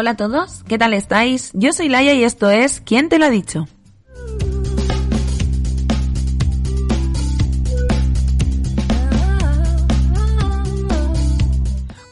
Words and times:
Hola 0.00 0.10
a 0.10 0.16
todos, 0.16 0.62
¿qué 0.68 0.78
tal 0.78 0.94
estáis? 0.94 1.50
Yo 1.54 1.72
soy 1.72 1.88
Laia 1.88 2.14
y 2.14 2.22
esto 2.22 2.48
es 2.50 2.80
¿Quién 2.80 3.08
te 3.08 3.18
lo 3.18 3.24
ha 3.24 3.30
dicho? 3.30 3.66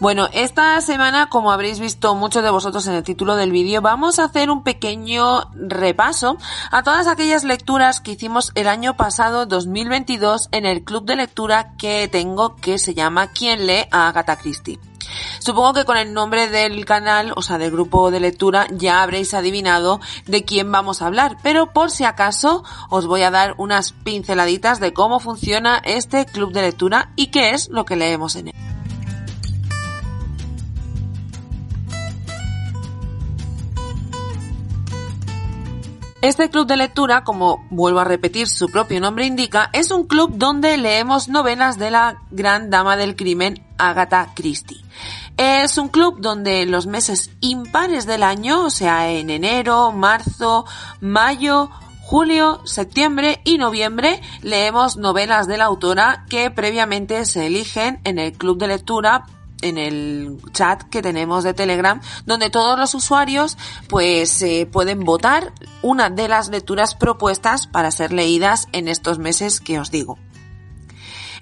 Bueno, 0.01 0.29
esta 0.33 0.81
semana, 0.81 1.29
como 1.29 1.53
habréis 1.53 1.79
visto 1.79 2.17
muchos 2.17 2.43
de 2.43 2.51
vosotros 2.51 2.89
en 2.89 2.95
el 2.95 3.05
título 3.05 3.37
del 3.37 3.53
vídeo, 3.53 3.81
vamos 3.83 4.19
a 4.19 4.25
hacer 4.25 4.51
un 4.51 4.65
pequeño 4.65 5.49
repaso 5.55 6.39
a 6.73 6.83
todas 6.83 7.07
aquellas 7.07 7.45
lecturas 7.45 8.01
que 8.01 8.11
hicimos 8.11 8.51
el 8.57 8.67
año 8.67 8.97
pasado, 8.97 9.47
2022, 9.47 10.49
en 10.51 10.67
el 10.67 10.83
club 10.83 11.05
de 11.05 11.15
lectura 11.15 11.77
que 11.79 12.09
tengo 12.09 12.57
que 12.57 12.79
se 12.79 12.95
llama 12.95 13.29
¿Quién 13.29 13.69
lee 13.69 13.87
a 13.93 14.09
Agatha 14.09 14.35
Christie? 14.35 14.81
Supongo 15.39 15.75
que 15.75 15.85
con 15.85 15.97
el 15.97 16.13
nombre 16.13 16.49
del 16.49 16.85
canal, 16.85 17.33
o 17.37 17.43
sea, 17.43 17.59
del 17.59 17.71
grupo 17.71 18.11
de 18.11 18.21
lectura, 18.21 18.67
ya 18.71 19.03
habréis 19.03 19.35
adivinado 19.35 20.01
de 20.27 20.45
quién 20.45 20.71
vamos 20.71 21.03
a 21.03 21.07
hablar, 21.07 21.37
pero 21.43 21.73
por 21.73 21.91
si 21.91 22.05
acaso 22.05 22.65
os 22.91 23.07
voy 23.07 23.23
a 23.23 23.31
dar 23.31 23.55
unas 23.59 23.93
pinceladitas 23.93 24.81
de 24.81 24.93
cómo 24.93 25.21
funciona 25.21 25.81
este 25.85 26.27
club 26.27 26.53
de 26.53 26.63
lectura 26.63 27.11
y 27.17 27.29
qué 27.29 27.51
es 27.51 27.69
lo 27.69 27.85
que 27.85 27.97
leemos 27.97 28.37
en 28.37 28.49
él. 28.49 28.76
Este 36.23 36.49
club 36.49 36.67
de 36.67 36.77
lectura, 36.77 37.25
como 37.25 37.67
vuelvo 37.71 38.01
a 38.01 38.05
repetir 38.05 38.49
su 38.49 38.69
propio 38.69 39.01
nombre 39.01 39.27
indica, 39.27 39.69
es 39.75 39.91
un 39.91 40.07
club 40.07 40.33
donde 40.37 40.79
leemos 40.79 41.29
novelas 41.29 41.79
de 41.79 41.91
la 41.91 42.23
gran 42.31 42.71
dama 42.71 42.97
del 42.97 43.17
crimen 43.17 43.63
Agatha 43.77 44.33
Christie. 44.35 44.83
Es 45.37 45.77
un 45.77 45.89
club 45.89 46.21
donde 46.21 46.65
los 46.65 46.87
meses 46.87 47.31
impares 47.41 48.07
del 48.07 48.23
año, 48.23 48.65
o 48.65 48.71
sea, 48.71 49.11
en 49.11 49.29
enero, 49.29 49.93
marzo, 49.93 50.65
mayo, 51.01 51.71
julio, 52.01 52.61
septiembre 52.65 53.41
y 53.45 53.59
noviembre 53.59 54.23
leemos 54.41 54.97
novelas 54.97 55.47
de 55.47 55.59
la 55.59 55.65
autora 55.65 56.25
que 56.31 56.51
previamente 56.51 57.27
se 57.27 57.47
eligen 57.47 58.01
en 58.05 58.19
el 58.19 58.33
club 58.33 58.59
de 58.59 58.69
lectura 58.69 59.27
en 59.63 59.79
el 59.79 60.39
chat 60.53 60.83
que 60.85 61.03
tenemos 61.03 61.45
de 61.45 61.55
Telegram, 61.55 62.01
donde 62.25 62.51
todos 62.51 62.79
los 62.79 62.95
usuarios 62.95 63.57
pues 63.89 64.43
eh, 64.43 64.69
pueden 64.71 65.01
votar 65.01 65.53
una 65.83 66.11
de 66.11 66.29
las 66.29 66.49
lecturas 66.49 66.95
propuestas 66.95 67.67
para 67.67 67.91
ser 67.91 68.13
leídas 68.13 68.69
en 68.73 68.89
estos 68.89 69.19
meses 69.19 69.61
que 69.61 69.79
os 69.79 69.91
digo. 69.91 70.19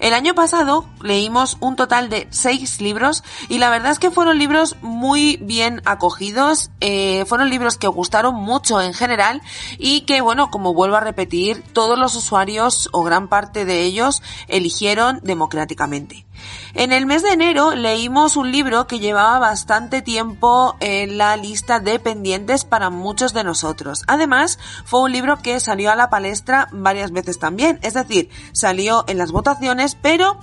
El 0.00 0.12
año 0.12 0.34
pasado 0.34 0.86
leímos 1.02 1.56
un 1.60 1.76
total 1.76 2.08
de 2.08 2.26
seis 2.30 2.80
libros 2.80 3.22
y 3.48 3.58
la 3.58 3.70
verdad 3.70 3.92
es 3.92 3.98
que 3.98 4.10
fueron 4.10 4.38
libros 4.38 4.76
muy 4.82 5.38
bien 5.40 5.80
acogidos, 5.84 6.70
eh, 6.80 7.24
fueron 7.26 7.48
libros 7.48 7.78
que 7.78 7.86
gustaron 7.86 8.34
mucho 8.34 8.82
en 8.82 8.92
general 8.92 9.40
y 9.78 10.02
que 10.02 10.20
bueno, 10.20 10.50
como 10.50 10.74
vuelvo 10.74 10.96
a 10.96 11.00
repetir, 11.00 11.62
todos 11.72 11.98
los 11.98 12.16
usuarios 12.16 12.88
o 12.92 13.02
gran 13.02 13.28
parte 13.28 13.64
de 13.64 13.82
ellos 13.82 14.22
eligieron 14.48 15.20
democráticamente. 15.22 16.26
En 16.74 16.92
el 16.92 17.06
mes 17.06 17.22
de 17.22 17.30
enero 17.30 17.74
leímos 17.74 18.36
un 18.36 18.50
libro 18.50 18.86
que 18.86 18.98
llevaba 18.98 19.38
bastante 19.38 20.02
tiempo 20.02 20.76
en 20.80 21.18
la 21.18 21.36
lista 21.36 21.80
de 21.80 21.98
pendientes 21.98 22.64
para 22.64 22.90
muchos 22.90 23.32
de 23.32 23.44
nosotros. 23.44 24.02
Además, 24.06 24.58
fue 24.84 25.02
un 25.02 25.12
libro 25.12 25.38
que 25.40 25.60
salió 25.60 25.90
a 25.90 25.96
la 25.96 26.10
palestra 26.10 26.68
varias 26.72 27.12
veces 27.12 27.38
también, 27.38 27.78
es 27.82 27.94
decir, 27.94 28.28
salió 28.52 29.04
en 29.06 29.18
las 29.18 29.32
votaciones, 29.32 29.96
pero 30.00 30.38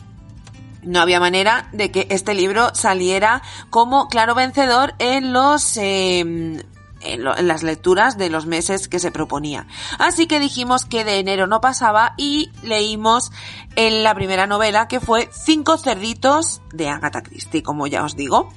no 0.84 1.00
había 1.00 1.20
manera 1.20 1.68
de 1.74 1.92
que 1.92 2.08
este 2.10 2.34
libro 2.34 2.74
saliera 2.74 3.42
como 3.70 4.08
claro 4.08 4.36
vencedor 4.36 4.94
en 5.00 5.34
los 5.34 5.78
eh, 5.78 6.64
en, 7.04 7.24
las 7.24 7.64
lecturas 7.64 8.18
de 8.18 8.30
los 8.30 8.46
meses 8.46 8.88
que 8.88 9.00
se 9.00 9.12
proponía. 9.12 9.68
Así 10.00 10.28
que 10.28 10.40
dijimos 10.40 10.86
que 10.86 11.04
de 11.04 11.20
enero 11.20 11.48
no 11.48 11.62
pasaba 11.62 12.14
y 12.18 12.52
leímos 12.64 13.32
en 13.76 14.04
la 14.04 14.16
primera 14.16 14.48
novela 14.48 14.88
que 14.88 15.00
fue 15.00 15.30
Cinco 15.32 15.78
cerditos 15.78 16.62
de 16.74 16.90
Agatha 16.90 17.24
Christie, 17.24 17.64
como 17.64 17.88
ya 17.88 18.04
os 18.04 18.16
digo. 18.16 18.54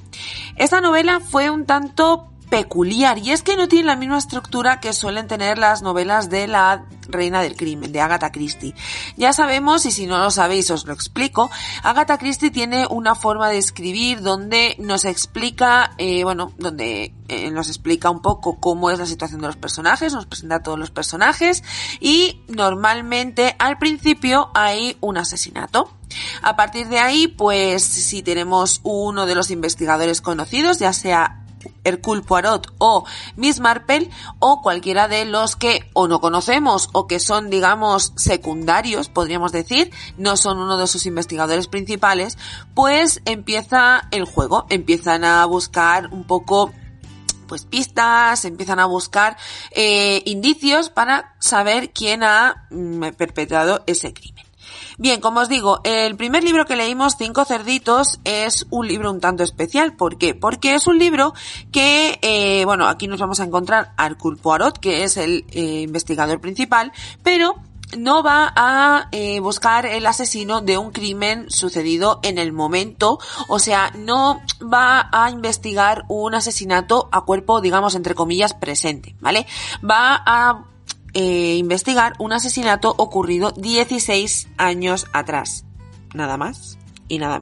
Esta 0.57 0.81
novela 0.81 1.21
fue 1.21 1.51
un 1.51 1.67
tanto 1.67 2.34
peculiar 2.45 3.19
y 3.19 3.31
es 3.31 3.43
que 3.43 3.57
no 3.57 3.69
tiene 3.69 3.87
la 3.87 3.97
misma 3.97 4.19
estructura 4.19 4.81
que 4.81 4.93
suelen 4.93 5.27
tener 5.27 5.59
las 5.59 5.83
novelas 5.83 6.31
de 6.31 6.47
la 6.47 6.87
Reina 7.09 7.43
del 7.43 7.57
Crimen, 7.57 7.93
de 7.93 8.01
Agatha 8.01 8.31
Christie. 8.31 8.75
Ya 9.17 9.33
sabemos, 9.33 9.87
y 9.87 9.91
si 9.91 10.07
no 10.07 10.19
lo 10.19 10.31
sabéis 10.31 10.71
os 10.71 10.87
lo 10.87 10.93
explico, 10.93 11.51
Agatha 11.83 12.19
Christie 12.19 12.51
tiene 12.51 12.87
una 12.89 13.15
forma 13.15 13.49
de 13.49 13.59
escribir 13.59 14.23
donde 14.23 14.77
nos 14.79 15.05
explica, 15.05 15.93
eh, 15.99 16.25
bueno, 16.25 16.53
donde 16.59 17.15
eh, 17.29 17.51
nos 17.51 17.69
explica 17.69 18.11
un 18.11 18.23
poco 18.23 18.59
cómo 18.61 18.91
es 18.91 18.99
la 18.99 19.07
situación 19.07 19.41
de 19.41 19.49
los 19.49 19.57
personajes, 19.57 20.13
nos 20.13 20.27
presenta 20.27 20.57
a 20.57 20.63
todos 20.63 20.79
los 20.79 20.91
personajes 20.91 21.63
y 22.01 22.43
normalmente 22.49 23.57
al 23.59 23.79
principio 23.79 24.51
hay 24.55 24.97
un 25.01 25.17
asesinato. 25.17 25.91
A 26.43 26.57
partir 26.57 26.89
de 26.89 26.99
ahí, 27.01 27.29
pues 27.29 27.83
si 27.83 28.23
tenemos 28.23 28.81
uno 28.85 29.27
de 29.27 29.35
los 29.35 29.51
investigadores 29.51 30.21
conocidos, 30.21 30.79
ya 30.79 30.93
sea 30.93 31.44
Hercule 31.85 32.23
Poirot 32.23 32.73
o 32.79 33.05
Miss 33.37 33.61
Marple 33.61 34.11
o 34.39 34.63
cualquiera 34.63 35.09
de 35.09 35.25
los 35.25 35.57
que 35.57 35.89
o 35.93 36.09
no 36.09 36.21
conocemos 36.21 36.89
o 36.93 37.07
que 37.07 37.21
son 37.21 37.51
digamos 37.51 38.13
secundarios, 38.17 39.09
podríamos 39.09 39.53
decir, 39.53 39.91
no 40.17 40.37
son 40.37 40.59
uno 40.59 40.77
de 40.79 40.87
sus 40.87 41.07
investigadores 41.07 41.69
principales, 41.69 42.39
pues 42.75 43.23
empieza 43.25 44.09
el 44.11 44.25
juego, 44.25 44.67
empiezan 44.69 45.25
a 45.25 45.45
buscar 45.47 46.09
un 46.13 46.25
poco 46.25 46.73
pues 47.47 47.65
pistas, 47.65 48.45
empiezan 48.45 48.79
a 48.79 48.87
buscar 48.87 49.37
eh, 49.71 50.23
indicios 50.25 50.91
para 50.91 51.35
saber 51.39 51.93
quién 51.93 52.23
ha 52.23 52.67
mm, 52.71 53.09
perpetrado 53.17 53.83
ese 53.87 54.13
crimen. 54.13 54.44
Bien, 54.97 55.21
como 55.21 55.41
os 55.41 55.49
digo, 55.49 55.81
el 55.83 56.17
primer 56.17 56.45
libro 56.45 56.67
que 56.67 56.77
leímos, 56.77 57.17
Cinco 57.19 57.45
Cerditos, 57.45 58.21
es 58.23 58.67
un 58.71 58.87
libro 58.87 59.11
un 59.11 59.21
tanto 59.21 59.43
especial. 59.43 59.97
¿Por 59.97 60.19
qué? 60.19 60.35
Porque 60.35 60.77
es 60.77 60.87
un 60.87 61.01
libro 61.01 61.35
que, 61.73 62.19
eh, 62.23 62.65
bueno, 62.65 62.87
aquí 62.87 63.09
nos 63.09 63.19
vamos 63.19 63.41
a 63.41 63.45
encontrar 63.45 63.93
a 63.97 64.07
Hercule 64.07 64.37
Poirot, 64.37 64.79
que 64.79 65.03
es 65.03 65.17
el 65.17 65.47
eh, 65.51 65.81
investigador 65.81 66.41
principal, 66.41 66.93
pero 67.25 67.57
no 67.99 68.23
va 68.23 68.53
a 68.55 69.09
eh, 69.11 69.41
buscar 69.41 69.85
el 69.85 70.07
asesino 70.07 70.61
de 70.61 70.79
un 70.79 70.93
crimen 70.93 71.51
sucedido 71.51 72.21
en 72.23 72.39
el 72.39 72.53
momento, 72.53 73.19
o 73.49 73.59
sea, 73.59 73.93
no 73.97 74.41
va 74.63 75.09
a 75.13 75.31
investigar 75.31 76.05
un 76.09 76.35
asesinato 76.35 77.09
a 77.11 77.23
cuerpo, 77.23 77.61
digamos, 77.61 77.95
entre 77.95 78.15
comillas, 78.15 78.55
presente, 78.55 79.17
¿vale? 79.21 79.47
Va 79.83 80.23
a 80.25 80.65
eh, 81.15 81.57
investigar 81.57 82.15
un 82.19 82.33
asesinato 82.33 82.95
ocurrido 82.97 83.53
16 83.53 84.49
años 84.57 85.07
atrás. 85.13 85.65
Nada 86.15 86.37
más 86.37 86.79
y 87.09 87.19
nada 87.19 87.41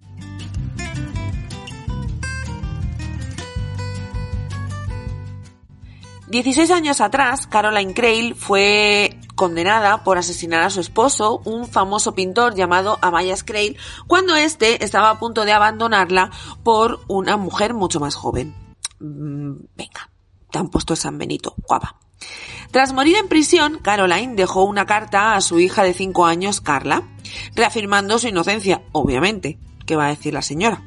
16 6.32 6.70
años 6.70 7.02
atrás, 7.02 7.46
Caroline 7.46 7.92
Crail 7.92 8.34
fue 8.34 9.18
condenada 9.34 10.02
por 10.02 10.16
asesinar 10.16 10.62
a 10.62 10.70
su 10.70 10.80
esposo, 10.80 11.42
un 11.44 11.68
famoso 11.68 12.14
pintor 12.14 12.54
llamado 12.54 12.98
Amayas 13.02 13.44
Crail, 13.44 13.76
cuando 14.06 14.34
éste 14.34 14.82
estaba 14.82 15.10
a 15.10 15.18
punto 15.18 15.44
de 15.44 15.52
abandonarla 15.52 16.30
por 16.62 17.00
una 17.06 17.36
mujer 17.36 17.74
mucho 17.74 18.00
más 18.00 18.14
joven. 18.14 18.54
Mm, 18.98 19.56
venga, 19.76 20.10
te 20.50 20.58
han 20.58 20.70
puesto 20.70 20.96
San 20.96 21.18
Benito, 21.18 21.54
guapa. 21.68 21.96
Tras 22.72 22.94
morir 22.94 23.16
en 23.16 23.28
prisión, 23.28 23.78
Caroline 23.82 24.34
dejó 24.34 24.64
una 24.64 24.86
carta 24.86 25.34
a 25.34 25.40
su 25.42 25.60
hija 25.60 25.84
de 25.84 25.92
5 25.92 26.24
años, 26.26 26.60
Carla, 26.60 27.02
reafirmando 27.54 28.18
su 28.18 28.28
inocencia, 28.28 28.82
obviamente. 28.92 29.58
¿Qué 29.86 29.94
va 29.94 30.06
a 30.06 30.08
decir 30.08 30.32
la 30.32 30.42
señora? 30.42 30.82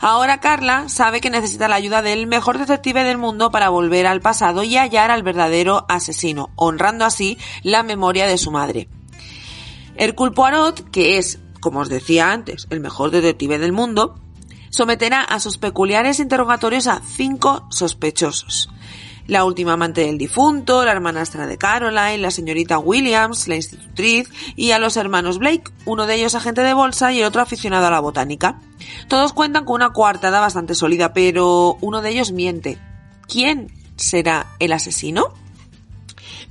Ahora 0.00 0.40
Carla 0.40 0.88
sabe 0.88 1.20
que 1.20 1.30
necesita 1.30 1.68
la 1.68 1.76
ayuda 1.76 2.02
del 2.02 2.26
mejor 2.26 2.58
detective 2.58 3.02
del 3.02 3.16
mundo 3.16 3.50
para 3.50 3.70
volver 3.70 4.06
al 4.06 4.20
pasado 4.20 4.62
y 4.62 4.76
hallar 4.76 5.10
al 5.10 5.22
verdadero 5.22 5.86
asesino, 5.88 6.50
honrando 6.54 7.06
así 7.06 7.38
la 7.62 7.82
memoria 7.82 8.26
de 8.26 8.36
su 8.36 8.50
madre. 8.50 8.88
Hercule 9.96 10.32
Poirot, 10.32 10.90
que 10.90 11.16
es 11.16 11.38
como 11.62 11.80
os 11.80 11.88
decía 11.88 12.32
antes, 12.32 12.66
el 12.68 12.80
mejor 12.80 13.10
detective 13.10 13.58
del 13.58 13.72
mundo, 13.72 14.16
someterá 14.70 15.22
a 15.22 15.38
sus 15.38 15.58
peculiares 15.58 16.18
interrogatorios 16.18 16.88
a 16.88 17.00
cinco 17.00 17.66
sospechosos. 17.70 18.68
La 19.26 19.44
última 19.44 19.74
amante 19.74 20.02
del 20.02 20.18
difunto, 20.18 20.84
la 20.84 20.92
hermanastra 20.92 21.46
de 21.46 21.58
Caroline, 21.58 22.18
la 22.18 22.30
señorita 22.30 22.78
Williams, 22.78 23.48
la 23.48 23.56
institutriz 23.56 24.28
y 24.56 24.72
a 24.72 24.78
los 24.78 24.96
hermanos 24.96 25.38
Blake, 25.38 25.70
uno 25.84 26.06
de 26.06 26.16
ellos 26.16 26.34
agente 26.34 26.62
de 26.62 26.74
bolsa 26.74 27.12
y 27.12 27.20
el 27.20 27.26
otro 27.26 27.42
aficionado 27.42 27.86
a 27.86 27.90
la 27.90 28.00
botánica. 28.00 28.60
Todos 29.08 29.32
cuentan 29.32 29.64
con 29.64 29.76
una 29.76 29.92
coartada 29.92 30.40
bastante 30.40 30.74
sólida, 30.74 31.12
pero 31.12 31.76
uno 31.80 32.02
de 32.02 32.10
ellos 32.10 32.32
miente. 32.32 32.78
¿Quién 33.28 33.72
será 33.96 34.46
el 34.58 34.72
asesino? 34.72 35.41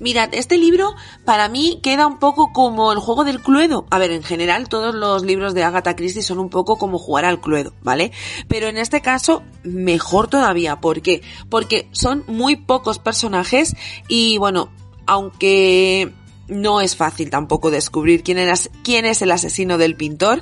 Mirad, 0.01 0.29
este 0.33 0.57
libro 0.57 0.95
para 1.25 1.47
mí 1.47 1.79
queda 1.83 2.07
un 2.07 2.17
poco 2.17 2.51
como 2.51 2.91
el 2.91 2.97
juego 2.97 3.23
del 3.23 3.39
cluedo. 3.39 3.85
A 3.91 3.99
ver, 3.99 4.09
en 4.09 4.23
general 4.23 4.67
todos 4.67 4.95
los 4.95 5.21
libros 5.21 5.53
de 5.53 5.63
Agatha 5.63 5.95
Christie 5.95 6.23
son 6.23 6.39
un 6.39 6.49
poco 6.49 6.79
como 6.79 6.97
jugar 6.97 7.23
al 7.23 7.39
cluedo, 7.39 7.75
¿vale? 7.83 8.11
Pero 8.47 8.67
en 8.67 8.79
este 8.79 9.01
caso 9.01 9.43
mejor 9.63 10.27
todavía. 10.27 10.81
¿Por 10.81 11.03
qué? 11.03 11.21
Porque 11.49 11.87
son 11.91 12.23
muy 12.25 12.55
pocos 12.55 12.97
personajes 12.97 13.75
y 14.07 14.39
bueno, 14.39 14.71
aunque 15.05 16.11
no 16.47 16.81
es 16.81 16.95
fácil 16.95 17.29
tampoco 17.29 17.69
descubrir 17.69 18.23
quién, 18.23 18.39
era, 18.39 18.55
quién 18.83 19.05
es 19.05 19.21
el 19.21 19.29
asesino 19.29 19.77
del 19.77 19.95
pintor 19.95 20.41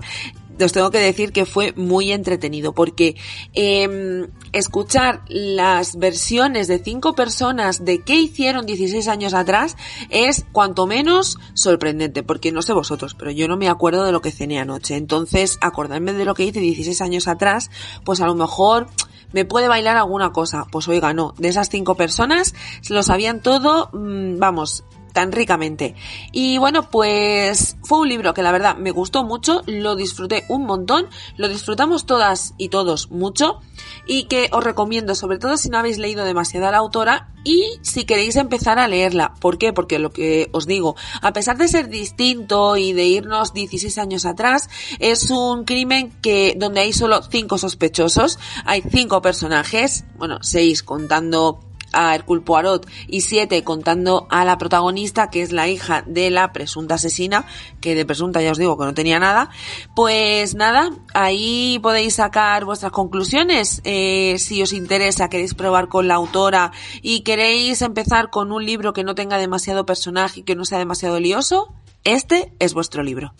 os 0.66 0.72
tengo 0.72 0.92
que 0.92 1.00
decir 1.00 1.32
que 1.32 1.46
fue 1.46 1.74
muy 1.74 2.12
entretenido 2.12 2.74
porque 2.74 3.16
eh, 3.54 4.28
escuchar 4.52 5.22
las 5.28 5.98
versiones 5.98 6.68
de 6.68 6.80
cinco 6.80 7.14
personas 7.14 7.86
de 7.86 8.04
qué 8.04 8.16
hicieron 8.16 8.66
16 8.66 9.08
años 9.08 9.34
atrás 9.34 9.78
es 10.10 10.46
cuanto 10.52 10.88
menos 10.88 11.38
sorprendente 11.54 12.24
porque 12.24 12.52
no 12.52 12.62
sé 12.62 12.74
vosotros, 12.74 13.16
pero 13.16 13.32
yo 13.32 13.48
no 13.48 13.58
me 13.58 13.70
acuerdo 13.70 14.04
de 14.04 14.12
lo 14.12 14.22
que 14.22 14.32
cené 14.32 14.60
anoche. 14.60 14.96
Entonces, 14.96 15.58
acordarme 15.62 16.14
de 16.14 16.26
lo 16.26 16.34
que 16.34 16.46
hice 16.46 16.60
16 16.60 17.02
años 17.02 17.28
atrás, 17.28 17.70
pues 18.04 18.22
a 18.22 18.28
lo 18.28 18.36
mejor 18.36 18.88
me 19.32 19.46
puede 19.46 19.68
bailar 19.68 19.98
alguna 19.98 20.32
cosa. 20.32 20.66
Pues 20.72 20.88
oiga, 20.88 21.14
no, 21.14 21.34
de 21.38 21.50
esas 21.50 21.70
cinco 21.70 21.96
personas 21.96 22.56
lo 22.90 23.04
sabían 23.04 23.42
todo, 23.42 23.90
mmm, 23.94 24.38
vamos, 24.40 24.84
tan 25.12 25.32
ricamente. 25.32 25.96
Y 26.32 26.58
bueno, 26.58 26.90
pues 26.90 27.78
fue 27.84 28.00
un 28.00 28.10
libro 28.10 28.34
que 28.34 28.44
la 28.44 28.52
verdad 28.52 28.78
me 28.78 28.92
gustó 28.92 29.24
mucho, 29.24 29.62
lo 29.66 29.96
disfruté 29.96 30.46
un 30.50 30.66
montón, 30.66 31.08
lo 31.38 31.48
disfrutamos 31.48 32.06
todas 32.06 32.54
y 32.58 32.70
todos 32.70 33.12
mucho 33.12 33.60
y 34.06 34.24
que 34.26 34.50
os 34.52 34.64
recomiendo, 34.64 35.16
sobre 35.16 35.38
todo 35.38 35.58
si 35.58 35.70
no 35.70 35.78
habéis 35.78 35.98
leído 35.98 36.26
demasiado 36.26 36.68
a 36.68 36.72
la 36.72 36.78
autora 36.78 37.30
y 37.44 37.80
si 37.82 38.06
queréis 38.06 38.36
empezar 38.36 38.80
a 38.80 38.88
leerla. 38.88 39.34
¿Por 39.40 39.58
qué? 39.58 39.74
Porque 39.74 40.00
lo 40.00 40.12
que 40.12 40.50
os 40.52 40.68
digo, 40.68 40.96
a 41.22 41.34
pesar 41.34 41.58
de 41.58 41.68
ser 41.68 41.90
distinto 41.90 42.76
y 42.78 42.94
de 42.94 43.06
irnos 43.06 43.54
16 43.54 43.98
años 43.98 44.26
atrás, 44.26 44.70
es 45.00 45.30
un 45.30 45.64
crimen 45.64 46.12
que 46.22 46.56
donde 46.58 46.82
hay 46.82 46.94
solo 46.94 47.22
cinco 47.24 47.58
sospechosos, 47.58 48.40
hay 48.66 48.82
cinco 48.82 49.22
personajes, 49.22 50.06
bueno, 50.18 50.40
seis 50.42 50.84
contando 50.84 51.69
a 51.94 52.16
Hercule 52.16 52.42
Poirot 52.42 52.88
y 53.08 53.22
siete 53.22 53.64
contando 53.64 54.28
a 54.30 54.46
la 54.46 54.58
protagonista 54.58 55.30
que 55.30 55.42
es 55.42 55.52
la 55.52 55.68
hija 55.68 56.04
de 56.06 56.30
la 56.30 56.54
presunta 56.54 56.96
asesina 56.96 57.46
que 57.82 57.96
de 57.96 58.06
presunta 58.06 58.42
ya 58.42 58.52
os 58.52 58.58
digo 58.58 58.78
que 58.78 58.86
no 58.86 58.94
tenía 58.94 59.20
nada. 59.20 59.50
Pues 59.96 60.56
nada 60.56 60.92
ahí 61.14 61.80
podéis 61.82 62.16
sacar 62.16 62.66
vuestras 62.66 62.92
conclusiones 62.92 63.82
eh, 63.84 64.36
si 64.40 64.62
os 64.62 64.74
interesa 64.74 65.30
queréis 65.30 65.54
probar 65.54 65.88
con 65.88 66.08
la 66.08 66.16
autora 66.16 66.72
y 67.02 67.22
queréis 67.22 67.82
empezar 67.82 68.30
con 68.30 68.52
un 68.52 68.66
libro 68.66 68.94
que 68.94 69.04
no 69.04 69.16
tenga 69.16 69.38
demasiado 69.38 69.86
personaje 69.86 70.42
y 70.42 70.44
que 70.44 70.56
no 70.56 70.66
sea 70.66 70.78
demasiado 70.78 71.20
lioso 71.20 71.74
este 72.04 72.54
es 72.60 72.74
vuestro 72.74 73.04
libro 73.04 73.34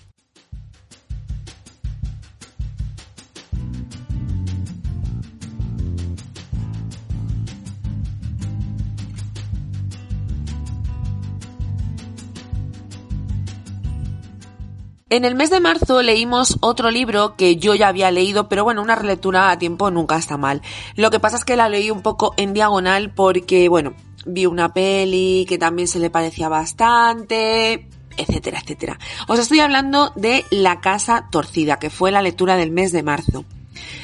En 15.12 15.26
el 15.26 15.34
mes 15.34 15.50
de 15.50 15.60
marzo 15.60 16.04
leímos 16.04 16.60
otro 16.62 16.92
libro 16.92 17.36
que 17.36 17.56
yo 17.56 17.74
ya 17.74 17.88
había 17.88 18.12
leído, 18.12 18.48
pero 18.48 18.64
bueno, 18.64 18.84
una 18.84 18.94
relectura 18.94 19.50
a 19.50 19.58
tiempo 19.58 19.90
nunca 19.90 20.18
está 20.18 20.38
mal. 20.38 20.62
Lo 20.96 21.10
que 21.10 21.20
pasa 21.20 21.38
es 21.38 21.46
que 21.46 21.56
la 21.56 21.68
leí 21.68 21.90
un 21.90 22.04
poco 22.04 22.36
en 22.38 22.54
diagonal 22.54 23.12
porque, 23.12 23.70
bueno, 23.70 23.96
vi 24.28 24.46
una 24.46 24.72
peli 24.72 25.48
que 25.50 25.58
también 25.58 25.88
se 25.88 25.98
le 25.98 26.12
parecía 26.12 26.48
bastante, 26.48 27.88
etcétera, 28.18 28.60
etcétera. 28.60 29.00
Os 29.28 29.40
estoy 29.40 29.62
hablando 29.62 30.14
de 30.16 30.46
La 30.52 30.80
Casa 30.80 31.28
Torcida, 31.32 31.80
que 31.80 31.90
fue 31.90 32.12
la 32.12 32.22
lectura 32.22 32.56
del 32.56 32.70
mes 32.70 32.92
de 32.92 33.02
marzo. 33.02 33.46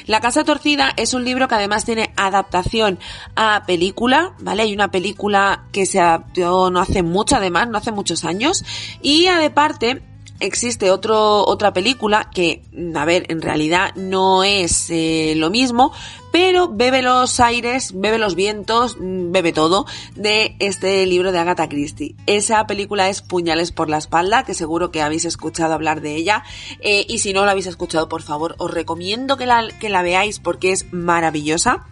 La 0.06 0.20
Casa 0.20 0.42
Torcida 0.42 0.92
es 0.96 1.14
un 1.14 1.24
libro 1.24 1.46
que 1.46 1.54
además 1.54 1.84
tiene 1.84 2.12
adaptación 2.16 2.98
a 3.36 3.62
película, 3.64 4.34
¿vale? 4.40 4.62
Hay 4.62 4.74
una 4.74 4.90
película 4.90 5.66
que 5.70 5.86
se 5.86 6.00
adaptó 6.00 6.68
no 6.68 6.80
hace 6.80 7.04
mucho, 7.04 7.36
además, 7.36 7.68
no 7.68 7.78
hace 7.78 7.92
muchos 7.92 8.24
años, 8.24 8.64
y 9.02 9.28
parte 9.54 10.02
existe 10.40 10.90
otro, 10.90 11.44
otra 11.46 11.72
película 11.72 12.30
que, 12.32 12.62
a 12.94 13.04
ver, 13.04 13.26
en 13.28 13.42
realidad 13.42 13.94
no 13.96 14.44
es 14.44 14.90
eh, 14.90 15.34
lo 15.36 15.50
mismo, 15.50 15.92
pero 16.32 16.68
bebe 16.68 17.02
los 17.02 17.40
aires, 17.40 17.92
bebe 17.94 18.18
los 18.18 18.34
vientos, 18.34 18.96
mm, 18.98 19.32
bebe 19.32 19.52
todo 19.52 19.86
de 20.14 20.56
este 20.58 21.06
libro 21.06 21.32
de 21.32 21.38
Agatha 21.38 21.68
Christie. 21.68 22.14
Esa 22.26 22.66
película 22.66 23.08
es 23.08 23.22
Puñales 23.22 23.72
por 23.72 23.88
la 23.88 23.98
espalda, 23.98 24.44
que 24.44 24.54
seguro 24.54 24.90
que 24.90 25.02
habéis 25.02 25.24
escuchado 25.24 25.74
hablar 25.74 26.00
de 26.00 26.14
ella, 26.14 26.44
eh, 26.80 27.06
y 27.08 27.18
si 27.18 27.32
no 27.32 27.44
la 27.44 27.52
habéis 27.52 27.66
escuchado, 27.66 28.08
por 28.08 28.22
favor, 28.22 28.54
os 28.58 28.70
recomiendo 28.70 29.36
que 29.36 29.46
la, 29.46 29.68
que 29.80 29.88
la 29.88 30.02
veáis 30.02 30.38
porque 30.38 30.72
es 30.72 30.92
maravillosa. 30.92 31.86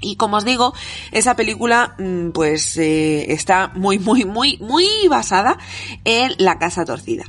Y 0.00 0.16
como 0.16 0.36
os 0.36 0.44
digo, 0.44 0.74
esa 1.12 1.36
película 1.36 1.94
mm, 1.98 2.30
pues 2.30 2.76
eh, 2.76 3.32
está 3.32 3.72
muy, 3.74 3.98
muy, 3.98 4.24
muy, 4.24 4.58
muy 4.58 4.86
basada 5.08 5.58
en 6.04 6.34
La 6.38 6.58
Casa 6.58 6.84
Torcida. 6.84 7.24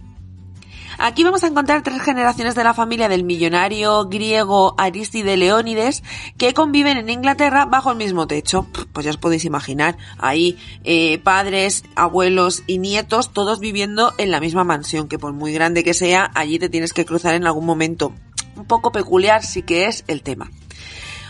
Aquí 0.98 1.24
vamos 1.24 1.44
a 1.44 1.48
encontrar 1.48 1.81
tres 1.84 2.01
generaciones 2.01 2.56
de 2.56 2.63
la 2.63 2.74
familia 2.74 3.10
del 3.10 3.24
millonario 3.24 4.06
griego 4.06 4.75
Aristide 4.78 5.38
Leónides 5.38 6.04
que 6.38 6.54
conviven 6.54 6.98
en 6.98 7.10
Inglaterra 7.10 7.66
bajo 7.66 7.92
el 7.92 7.98
mismo 7.98 8.28
techo. 8.28 8.68
Pues 8.94 9.06
ya 9.06 9.10
os 9.10 9.18
podéis 9.18 9.45
imaginar, 9.45 9.98
ahí 10.18 10.57
eh, 10.84 11.19
padres, 11.19 11.84
abuelos 11.95 12.63
y 12.68 12.78
nietos 12.78 13.34
todos 13.34 13.60
viviendo 13.60 14.13
en 14.18 14.31
la 14.31 14.40
misma 14.40 14.63
mansión, 14.63 15.07
que 15.07 15.19
por 15.19 15.34
muy 15.34 15.51
grande 15.51 15.84
que 15.84 15.94
sea, 15.94 16.31
allí 16.36 16.60
te 16.60 16.69
tienes 16.69 16.94
que 16.94 17.06
cruzar 17.06 17.34
en 17.34 17.45
algún 17.45 17.66
momento. 17.66 18.13
Un 18.56 18.66
poco 18.66 18.92
peculiar 18.92 19.44
sí 19.44 19.64
que 19.64 19.88
es 19.88 20.04
el 20.07 20.21
tema. 20.21 20.52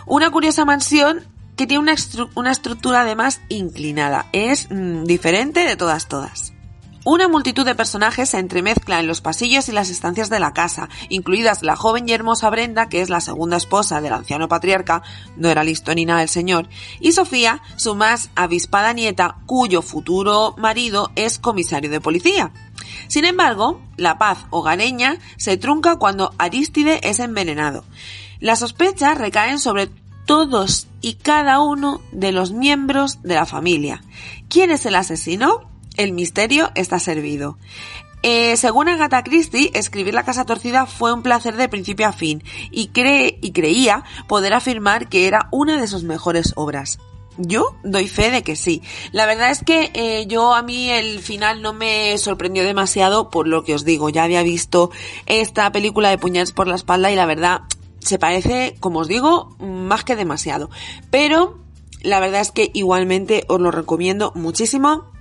Una 0.06 0.30
curiosa 0.30 0.66
mansión 0.66 1.22
que 1.56 1.68
tiene 1.68 1.84
una, 1.84 1.96
una 2.36 2.52
estructura 2.52 3.02
además 3.02 3.42
inclinada. 3.50 4.28
Es 4.34 4.68
mm, 4.70 5.06
diferente 5.06 5.62
de 5.62 5.76
todas 5.76 6.08
todas. 6.08 6.53
Una 7.06 7.28
multitud 7.28 7.66
de 7.66 7.76
personajes 7.76 8.30
se 8.30 8.40
entremezcla 8.40 9.02
en 9.02 9.08
los 9.08 9.20
pasillos 9.20 9.68
y 9.68 9.74
las 9.74 9.90
estancias 9.90 10.30
de 10.30 10.40
la 10.40 10.54
casa, 10.54 10.88
incluidas 11.10 11.62
la 11.62 11.76
joven 11.76 12.08
y 12.08 12.14
hermosa 12.14 12.50
Brenda, 12.50 12.88
que 12.88 13.02
es 13.02 13.10
la 13.10 13.20
segunda 13.20 13.58
esposa 13.58 14.00
del 14.00 14.14
anciano 14.14 14.48
patriarca, 14.48 15.04
no 15.36 15.50
era 15.50 15.66
listo 15.66 15.94
ni 15.94 16.06
nada 16.06 16.22
el 16.22 16.30
señor, 16.30 16.70
y 17.02 17.12
Sofía, 17.12 17.62
su 17.76 17.94
más 17.96 18.30
avispada 18.36 18.94
nieta, 18.94 19.36
cuyo 19.46 19.82
futuro 19.82 20.56
marido 20.58 21.12
es 21.18 21.40
comisario 21.40 21.90
de 21.90 22.00
policía. 22.00 22.54
Sin 23.10 23.26
embargo, 23.26 23.82
la 23.98 24.18
paz 24.18 24.46
hogareña 24.50 25.18
se 25.36 25.58
trunca 25.58 25.98
cuando 25.98 26.34
Aristide 26.38 27.02
es 27.04 27.20
envenenado. 27.20 27.84
Las 28.40 28.60
sospechas 28.60 29.18
recaen 29.18 29.60
sobre 29.60 29.90
todos 30.26 30.88
y 31.02 31.16
cada 31.16 31.60
uno 31.60 32.00
de 32.14 32.32
los 32.32 32.54
miembros 32.54 33.22
de 33.24 33.36
la 33.36 33.46
familia. 33.46 34.02
¿Quién 34.48 34.72
es 34.72 34.86
el 34.86 34.96
asesino? 34.96 35.73
El 35.98 36.14
misterio 36.14 36.72
está 36.76 37.00
servido. 37.00 37.58
Eh, 38.24 38.56
según 38.56 38.88
Agatha 38.88 39.22
Christie, 39.24 39.72
escribir 39.74 40.14
La 40.14 40.24
Casa 40.24 40.46
Torcida 40.46 40.86
fue 40.86 41.12
un 41.12 41.24
placer 41.24 41.58
de 41.58 41.68
principio 41.68 42.08
a 42.08 42.14
fin 42.14 42.42
y, 42.72 42.90
y 43.42 43.52
creía 43.52 44.04
poder 44.28 44.54
afirmar 44.54 45.10
que 45.10 45.28
era 45.28 45.50
una 45.52 45.80
de 45.80 45.88
sus 45.88 46.04
mejores 46.04 46.54
obras. 46.56 47.00
Yo 47.38 47.76
doy 47.84 48.08
fe 48.08 48.32
de 48.32 48.44
que 48.44 48.56
sí. 48.56 48.82
La 49.12 49.26
verdad 49.26 49.52
es 49.52 49.64
que 49.64 49.92
eh, 49.94 50.26
yo 50.28 50.54
a 50.54 50.62
mí 50.62 50.90
el 50.90 51.20
final 51.20 51.62
no 51.62 51.74
me 51.74 52.18
sorprendió 52.18 52.64
demasiado 52.64 53.30
por 53.30 53.48
lo 53.48 53.64
que 53.64 53.74
os 53.74 53.84
digo. 53.84 54.10
Ya 54.10 54.24
había 54.24 54.44
visto 54.44 54.92
esta 55.26 55.72
película 55.72 56.10
de 56.10 56.18
puñales 56.18 56.52
por 56.54 56.68
la 56.68 56.76
espalda 56.76 57.12
y 57.12 57.16
la 57.16 57.26
verdad 57.26 57.62
se 58.00 58.20
parece, 58.20 58.76
como 58.80 59.00
os 59.00 59.08
digo, 59.08 59.56
más 59.60 60.04
que 60.04 60.16
demasiado. 60.16 60.70
Pero 61.10 61.60
la 62.04 62.20
verdad 62.20 62.42
es 62.42 62.52
que 62.52 62.70
igualmente 62.74 63.46
os 63.48 63.60
lo 63.60 63.72
recomiendo 63.72 64.32
muchísimo 64.36 65.13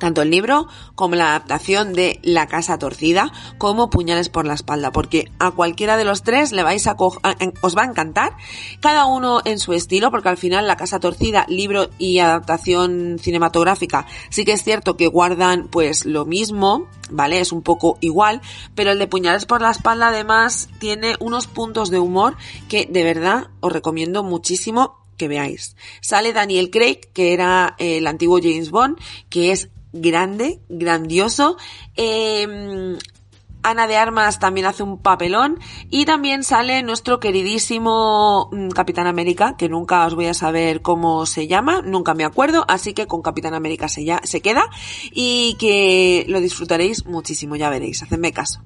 tanto 0.00 0.22
el 0.22 0.30
libro 0.30 0.66
como 0.96 1.14
la 1.14 1.28
adaptación 1.28 1.92
de 1.92 2.18
La 2.24 2.48
Casa 2.48 2.78
Torcida 2.78 3.32
como 3.58 3.90
Puñales 3.90 4.28
por 4.28 4.44
la 4.44 4.54
Espalda, 4.54 4.90
porque 4.90 5.30
a 5.38 5.52
cualquiera 5.52 5.96
de 5.96 6.04
los 6.04 6.24
tres 6.24 6.50
le 6.50 6.64
vais 6.64 6.88
a, 6.88 6.96
os 6.98 7.76
va 7.76 7.82
a 7.82 7.86
encantar, 7.86 8.36
cada 8.80 9.06
uno 9.06 9.42
en 9.44 9.60
su 9.60 9.72
estilo, 9.72 10.10
porque 10.10 10.30
al 10.30 10.36
final 10.36 10.66
La 10.66 10.76
Casa 10.76 10.98
Torcida, 10.98 11.46
libro 11.48 11.90
y 11.98 12.18
adaptación 12.18 13.18
cinematográfica, 13.20 14.06
sí 14.30 14.44
que 14.44 14.52
es 14.52 14.64
cierto 14.64 14.96
que 14.96 15.06
guardan 15.06 15.68
pues 15.68 16.04
lo 16.04 16.24
mismo, 16.24 16.88
¿vale? 17.10 17.40
Es 17.40 17.52
un 17.52 17.62
poco 17.62 17.98
igual, 18.00 18.40
pero 18.74 18.90
el 18.90 18.98
de 18.98 19.06
Puñales 19.06 19.46
por 19.46 19.60
la 19.60 19.70
Espalda 19.70 20.08
además 20.08 20.68
tiene 20.80 21.14
unos 21.20 21.46
puntos 21.46 21.90
de 21.90 22.00
humor 22.00 22.36
que 22.68 22.88
de 22.90 23.04
verdad 23.04 23.50
os 23.60 23.72
recomiendo 23.72 24.22
muchísimo 24.22 24.96
que 25.20 25.28
veáis. 25.28 25.76
Sale 26.00 26.32
Daniel 26.32 26.70
Craig, 26.70 27.00
que 27.12 27.34
era 27.34 27.76
el 27.78 28.06
antiguo 28.06 28.38
James 28.42 28.70
Bond, 28.70 28.98
que 29.28 29.52
es 29.52 29.68
grande, 29.92 30.60
grandioso. 30.68 31.56
Eh, 31.96 32.96
Ana 33.62 33.86
de 33.86 33.96
Armas 33.96 34.38
también 34.38 34.66
hace 34.66 34.82
un 34.82 34.98
papelón 34.98 35.58
y 35.90 36.06
también 36.06 36.44
sale 36.44 36.82
nuestro 36.82 37.20
queridísimo 37.20 38.48
mm, 38.52 38.70
Capitán 38.70 39.06
América, 39.06 39.56
que 39.56 39.68
nunca 39.68 40.06
os 40.06 40.14
voy 40.14 40.26
a 40.26 40.34
saber 40.34 40.80
cómo 40.82 41.26
se 41.26 41.46
llama, 41.46 41.82
nunca 41.82 42.14
me 42.14 42.24
acuerdo, 42.24 42.64
así 42.68 42.94
que 42.94 43.06
con 43.06 43.22
Capitán 43.22 43.54
América 43.54 43.88
se, 43.88 44.04
ya, 44.04 44.20
se 44.24 44.40
queda 44.40 44.64
y 45.12 45.56
que 45.58 46.24
lo 46.28 46.40
disfrutaréis 46.40 47.04
muchísimo, 47.06 47.56
ya 47.56 47.70
veréis, 47.70 48.02
hacedme 48.02 48.32
caso. 48.32 48.60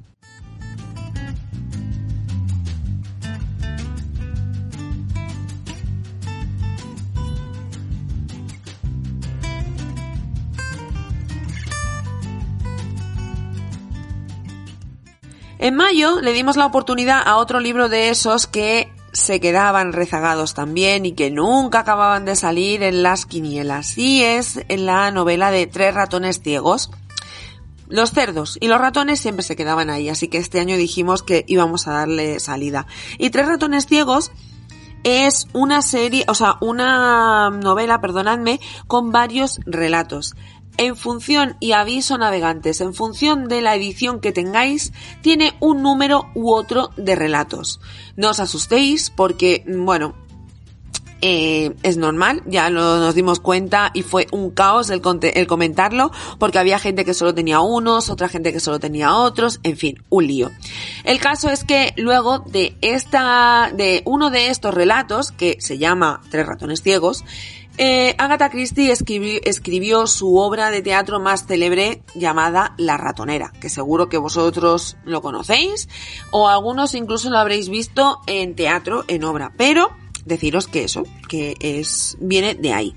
En 15.65 15.77
mayo 15.77 16.21
le 16.21 16.35
dimos 16.35 16.59
la 16.59 16.67
oportunidad 16.67 17.23
a 17.25 17.39
otro 17.39 17.59
libro 17.59 17.89
de 17.89 18.11
esos 18.11 18.47
que 18.47 18.93
se 19.15 19.41
quedaban 19.41 19.95
rezagados 19.95 20.53
también 20.53 21.07
y 21.07 21.13
que 21.13 21.31
nunca 21.31 21.79
acababan 21.79 22.27
de 22.27 22.37
salir 22.37 22.83
en 22.83 23.03
las 23.03 23.25
quinielas. 23.25 23.97
Y 23.97 24.23
es 24.23 24.61
en 24.69 24.85
la 24.85 25.11
novela 25.11 25.51
de 25.51 25.67
Tres 25.67 25.95
ratones 25.95 26.43
ciegos. 26.43 26.91
Los 27.89 28.11
cerdos 28.11 28.59
y 28.61 28.69
los 28.69 28.79
ratones 28.79 29.21
siempre 29.21 29.43
se 29.43 29.57
quedaban 29.57 29.89
ahí, 29.89 30.11
así 30.11 30.29
que 30.29 30.37
este 30.37 30.61
año 30.61 30.77
dijimos 30.77 31.23
que 31.23 31.47
íbamos 31.49 31.89
a 31.89 31.93
darle 31.93 32.41
salida. 32.41 32.87
Y 33.17 33.31
Tres 33.31 33.47
ratones 33.47 33.87
ciegos 33.87 34.33
es 35.03 35.49
una 35.55 35.81
serie, 35.81 36.27
o 36.29 36.35
sea, 36.35 36.59
una 36.61 37.49
novela, 37.49 38.03
perdonadme, 38.03 38.61
con 38.87 39.13
varios 39.13 39.61
relatos 39.65 40.35
en 40.77 40.97
función 40.97 41.57
y 41.61 41.73
aviso 41.73 42.19
navegantes, 42.19 42.81
en 42.81 42.95
función 42.95 43.49
de 43.49 43.63
la 43.63 43.75
edición 43.75 44.21
que 44.21 44.33
tengáis, 44.33 44.93
tiene 45.23 45.55
un 45.61 45.83
número 45.83 46.31
u 46.35 46.53
otro 46.53 46.91
de 46.97 47.15
relatos. 47.15 47.81
No 48.17 48.31
os 48.31 48.41
asustéis 48.41 49.11
porque, 49.11 49.65
bueno, 49.67 50.15
eh, 51.27 51.75
es 51.83 51.97
normal, 51.97 52.43
ya 52.45 52.69
nos 52.69 53.15
dimos 53.15 53.41
cuenta 53.41 53.91
y 53.95 54.03
fue 54.03 54.27
un 54.31 54.51
caos 54.51 54.91
el, 54.91 55.01
el 55.23 55.47
comentarlo 55.47 56.11
porque 56.39 56.59
había 56.59 56.79
gente 56.79 57.07
que 57.07 57.15
solo 57.15 57.35
tenía 57.35 57.61
unos, 57.61 58.11
otra 58.11 58.29
gente 58.29 58.53
que 58.53 58.61
solo 58.61 58.79
tenía 58.79 59.15
otros, 59.17 59.59
en 59.63 59.79
fin, 59.79 60.03
un 60.11 60.27
lío. 60.27 60.51
El 61.05 61.21
caso 61.21 61.49
es 61.49 61.65
que 61.65 61.95
luego 61.97 62.41
de 62.41 62.77
esta, 62.83 63.73
de 63.75 64.03
uno 64.05 64.29
de 64.29 64.51
estos 64.51 64.75
relatos 64.75 65.33
que 65.33 65.57
se 65.61 65.79
llama 65.79 66.21
Tres 66.31 66.47
ratones 66.47 66.83
ciegos, 66.83 67.25
eh, 67.77 68.15
Agatha 68.19 68.51
Christie 68.51 68.93
escribió, 68.93 70.07
su 70.07 70.37
obra 70.37 70.71
de 70.71 70.83
teatro 70.83 71.21
más 71.21 71.47
célebre 71.47 72.03
llamada 72.15 72.75
La 72.79 72.97
ratonera, 72.97 73.53
que 73.61 73.69
seguro 73.69 74.09
que 74.09 74.19
vosotros 74.19 74.97
lo 75.05 75.23
conocéis 75.23 75.89
o 76.31 76.49
algunos 76.49 76.95
incluso 76.95 77.31
lo 77.31 77.39
habréis 77.39 77.69
visto 77.69 78.21
en 78.27 78.55
teatro, 78.55 79.05
en 79.09 79.25
obra, 79.25 79.53
pero 79.57 79.91
deciros 80.25 80.69
que 80.69 80.85
eso, 80.85 81.05
que 81.29 81.57
es, 81.61 82.17
viene 82.21 82.55
de 82.55 82.73
ahí. 82.73 82.95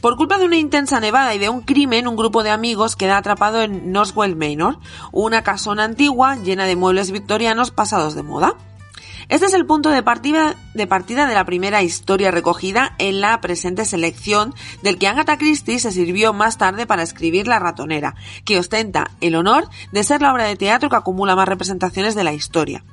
Por 0.00 0.16
culpa 0.16 0.36
de 0.36 0.44
una 0.44 0.56
intensa 0.56 1.00
nevada 1.00 1.34
y 1.34 1.38
de 1.38 1.48
un 1.48 1.62
crimen, 1.62 2.06
un 2.06 2.16
grupo 2.16 2.42
de 2.42 2.50
amigos 2.50 2.96
queda 2.96 3.16
atrapado 3.16 3.62
en 3.62 3.90
Northwell 3.90 4.36
Manor, 4.36 4.78
una 5.12 5.42
casona 5.42 5.84
antigua 5.84 6.36
llena 6.36 6.66
de 6.66 6.76
muebles 6.76 7.10
victorianos 7.10 7.70
pasados 7.70 8.14
de 8.14 8.22
moda. 8.22 8.54
Este 9.28 9.46
es 9.46 9.54
el 9.54 9.66
punto 9.66 9.90
de 9.90 10.02
partida, 10.02 10.56
de 10.74 11.34
la 11.34 11.44
primera 11.44 11.82
historia 11.82 12.30
recogida 12.30 12.94
en 12.98 13.20
la 13.20 13.40
presente 13.40 13.84
selección 13.84 14.54
del 14.82 14.98
que 14.98 15.08
Agatha 15.08 15.38
Christie 15.38 15.78
se 15.78 15.92
sirvió 15.92 16.32
más 16.32 16.58
tarde 16.58 16.86
para 16.86 17.02
escribir 17.02 17.46
La 17.46 17.58
ratonera, 17.58 18.14
que 18.44 18.58
ostenta 18.58 19.10
el 19.20 19.34
honor 19.34 19.68
de 19.92 20.04
ser 20.04 20.20
la 20.20 20.32
obra 20.32 20.44
de 20.44 20.56
teatro 20.56 20.90
que 20.90 20.96
acumula 20.96 21.36
más 21.36 21.48
representaciones 21.48 22.14
de 22.14 22.24
la 22.24 22.34
historia. 22.34 22.84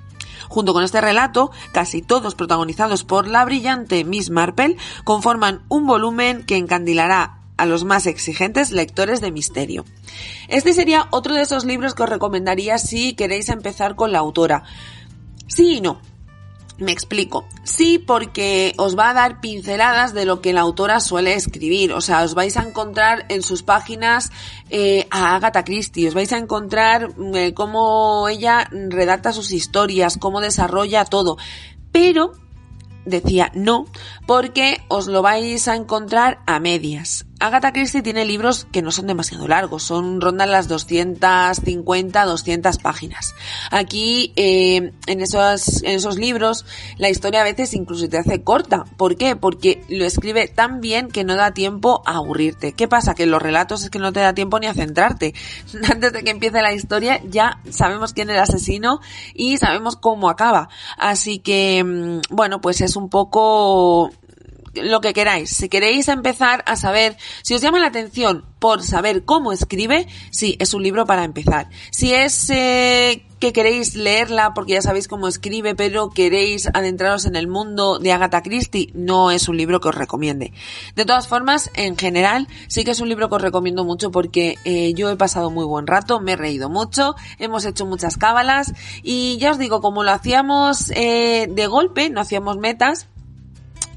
Junto 0.47 0.73
con 0.73 0.83
este 0.83 1.01
relato, 1.01 1.51
casi 1.71 2.01
todos 2.01 2.35
protagonizados 2.35 3.03
por 3.03 3.27
la 3.27 3.45
brillante 3.45 4.03
Miss 4.03 4.29
Marple, 4.29 4.77
conforman 5.03 5.61
un 5.69 5.85
volumen 5.85 6.43
que 6.43 6.57
encandilará 6.57 7.39
a 7.57 7.65
los 7.65 7.83
más 7.83 8.07
exigentes 8.07 8.71
lectores 8.71 9.21
de 9.21 9.31
misterio. 9.31 9.85
Este 10.47 10.73
sería 10.73 11.07
otro 11.11 11.35
de 11.35 11.43
esos 11.43 11.63
libros 11.63 11.93
que 11.93 12.03
os 12.03 12.09
recomendaría 12.09 12.77
si 12.79 13.13
queréis 13.13 13.49
empezar 13.49 13.95
con 13.95 14.11
la 14.11 14.19
autora. 14.19 14.63
Sí 15.47 15.77
y 15.77 15.81
no. 15.81 16.01
Me 16.81 16.91
explico. 16.91 17.45
Sí, 17.63 17.99
porque 17.99 18.73
os 18.75 18.97
va 18.97 19.11
a 19.11 19.13
dar 19.13 19.39
pinceladas 19.39 20.15
de 20.15 20.25
lo 20.25 20.41
que 20.41 20.51
la 20.51 20.61
autora 20.61 20.99
suele 20.99 21.35
escribir. 21.35 21.93
O 21.93 22.01
sea, 22.01 22.23
os 22.23 22.33
vais 22.33 22.57
a 22.57 22.63
encontrar 22.63 23.27
en 23.29 23.43
sus 23.43 23.61
páginas 23.61 24.31
eh, 24.71 25.05
a 25.11 25.35
Agatha 25.35 25.63
Christie, 25.63 26.07
os 26.07 26.15
vais 26.15 26.33
a 26.33 26.39
encontrar 26.39 27.13
eh, 27.35 27.53
cómo 27.53 28.27
ella 28.27 28.67
redacta 28.71 29.31
sus 29.31 29.51
historias, 29.51 30.17
cómo 30.17 30.41
desarrolla 30.41 31.05
todo. 31.05 31.37
Pero 31.91 32.31
decía 33.05 33.51
no, 33.53 33.85
porque 34.25 34.83
os 34.87 35.05
lo 35.05 35.21
vais 35.21 35.67
a 35.67 35.75
encontrar 35.75 36.39
a 36.47 36.59
medias. 36.59 37.27
Agatha 37.41 37.73
Christie 37.73 38.03
tiene 38.03 38.23
libros 38.23 38.67
que 38.71 38.83
no 38.83 38.91
son 38.91 39.07
demasiado 39.07 39.47
largos, 39.47 39.81
son 39.81 40.21
rondan 40.21 40.51
las 40.51 40.67
250, 40.67 42.25
200 42.25 42.77
páginas. 42.77 43.33
Aquí, 43.71 44.31
eh, 44.35 44.91
en, 45.07 45.21
esos, 45.21 45.81
en 45.81 45.95
esos 45.95 46.17
libros, 46.19 46.65
la 46.97 47.09
historia 47.09 47.41
a 47.41 47.43
veces 47.43 47.73
incluso 47.73 48.07
te 48.07 48.19
hace 48.19 48.43
corta. 48.43 48.83
¿Por 48.95 49.17
qué? 49.17 49.35
Porque 49.35 49.83
lo 49.89 50.05
escribe 50.05 50.47
tan 50.49 50.81
bien 50.81 51.07
que 51.07 51.23
no 51.23 51.35
da 51.35 51.51
tiempo 51.51 52.03
a 52.05 52.17
aburrirte. 52.17 52.73
¿Qué 52.73 52.87
pasa? 52.87 53.15
Que 53.15 53.23
en 53.23 53.31
los 53.31 53.41
relatos 53.41 53.83
es 53.83 53.89
que 53.89 53.97
no 53.97 54.13
te 54.13 54.19
da 54.19 54.35
tiempo 54.35 54.59
ni 54.59 54.67
a 54.67 54.75
centrarte. 54.75 55.33
Antes 55.91 56.13
de 56.13 56.23
que 56.23 56.29
empiece 56.29 56.61
la 56.61 56.73
historia 56.73 57.21
ya 57.27 57.59
sabemos 57.71 58.13
quién 58.13 58.29
es 58.29 58.35
el 58.35 58.41
asesino 58.41 58.99
y 59.33 59.57
sabemos 59.57 59.95
cómo 59.95 60.29
acaba. 60.29 60.69
Así 60.95 61.39
que, 61.39 61.83
mm, 61.83 62.35
bueno, 62.35 62.61
pues 62.61 62.81
es 62.81 62.95
un 62.95 63.09
poco 63.09 64.11
lo 64.73 65.01
que 65.01 65.13
queráis. 65.13 65.49
Si 65.49 65.69
queréis 65.69 66.07
empezar 66.07 66.63
a 66.65 66.75
saber, 66.75 67.17
si 67.41 67.53
os 67.53 67.61
llama 67.61 67.79
la 67.79 67.87
atención 67.87 68.45
por 68.59 68.83
saber 68.83 69.25
cómo 69.25 69.51
escribe, 69.51 70.07
sí, 70.31 70.55
es 70.59 70.73
un 70.73 70.83
libro 70.83 71.05
para 71.05 71.23
empezar. 71.23 71.69
Si 71.91 72.13
es 72.13 72.49
eh, 72.49 73.25
que 73.39 73.53
queréis 73.53 73.95
leerla 73.95 74.53
porque 74.53 74.73
ya 74.73 74.81
sabéis 74.81 75.07
cómo 75.07 75.27
escribe, 75.27 75.73
pero 75.73 76.11
queréis 76.11 76.69
adentraros 76.73 77.25
en 77.25 77.35
el 77.35 77.47
mundo 77.47 77.97
de 77.97 78.11
Agatha 78.11 78.43
Christie, 78.43 78.91
no 78.93 79.31
es 79.31 79.49
un 79.49 79.57
libro 79.57 79.81
que 79.81 79.89
os 79.89 79.95
recomiende. 79.95 80.53
De 80.95 81.05
todas 81.05 81.27
formas, 81.27 81.71
en 81.73 81.97
general, 81.97 82.47
sí 82.67 82.83
que 82.83 82.91
es 82.91 83.01
un 83.01 83.09
libro 83.09 83.29
que 83.29 83.35
os 83.35 83.41
recomiendo 83.41 83.83
mucho 83.83 84.11
porque 84.11 84.59
eh, 84.63 84.93
yo 84.93 85.09
he 85.09 85.15
pasado 85.15 85.49
muy 85.49 85.65
buen 85.65 85.87
rato, 85.87 86.21
me 86.21 86.33
he 86.33 86.35
reído 86.35 86.69
mucho, 86.69 87.15
hemos 87.39 87.65
hecho 87.65 87.87
muchas 87.87 88.17
cábalas 88.17 88.73
y 89.01 89.37
ya 89.39 89.51
os 89.51 89.57
digo, 89.57 89.81
como 89.81 90.03
lo 90.03 90.11
hacíamos 90.11 90.91
eh, 90.91 91.47
de 91.49 91.67
golpe, 91.67 92.11
no 92.11 92.21
hacíamos 92.21 92.57
metas, 92.57 93.07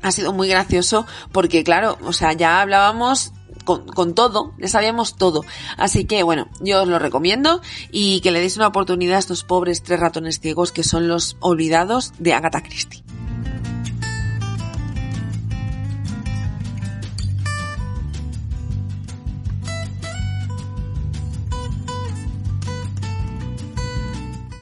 ha 0.04 0.12
sido 0.12 0.32
muy 0.32 0.48
gracioso 0.48 1.06
porque, 1.32 1.64
claro, 1.64 1.98
o 2.04 2.12
sea, 2.12 2.34
ya 2.34 2.60
hablábamos 2.60 3.32
con, 3.64 3.86
con, 3.88 4.14
todo, 4.14 4.52
ya 4.58 4.68
sabíamos 4.68 5.16
todo. 5.16 5.44
Así 5.78 6.04
que 6.04 6.22
bueno, 6.22 6.48
yo 6.60 6.82
os 6.82 6.88
lo 6.88 6.98
recomiendo 6.98 7.62
y 7.90 8.20
que 8.20 8.30
le 8.30 8.40
deis 8.40 8.56
una 8.56 8.66
oportunidad 8.66 9.16
a 9.16 9.20
estos 9.20 9.44
pobres 9.44 9.82
tres 9.82 9.98
ratones 9.98 10.40
ciegos 10.40 10.72
que 10.72 10.84
son 10.84 11.08
los 11.08 11.38
olvidados 11.40 12.12
de 12.18 12.34
Agatha 12.34 12.62
Christie. 12.62 13.02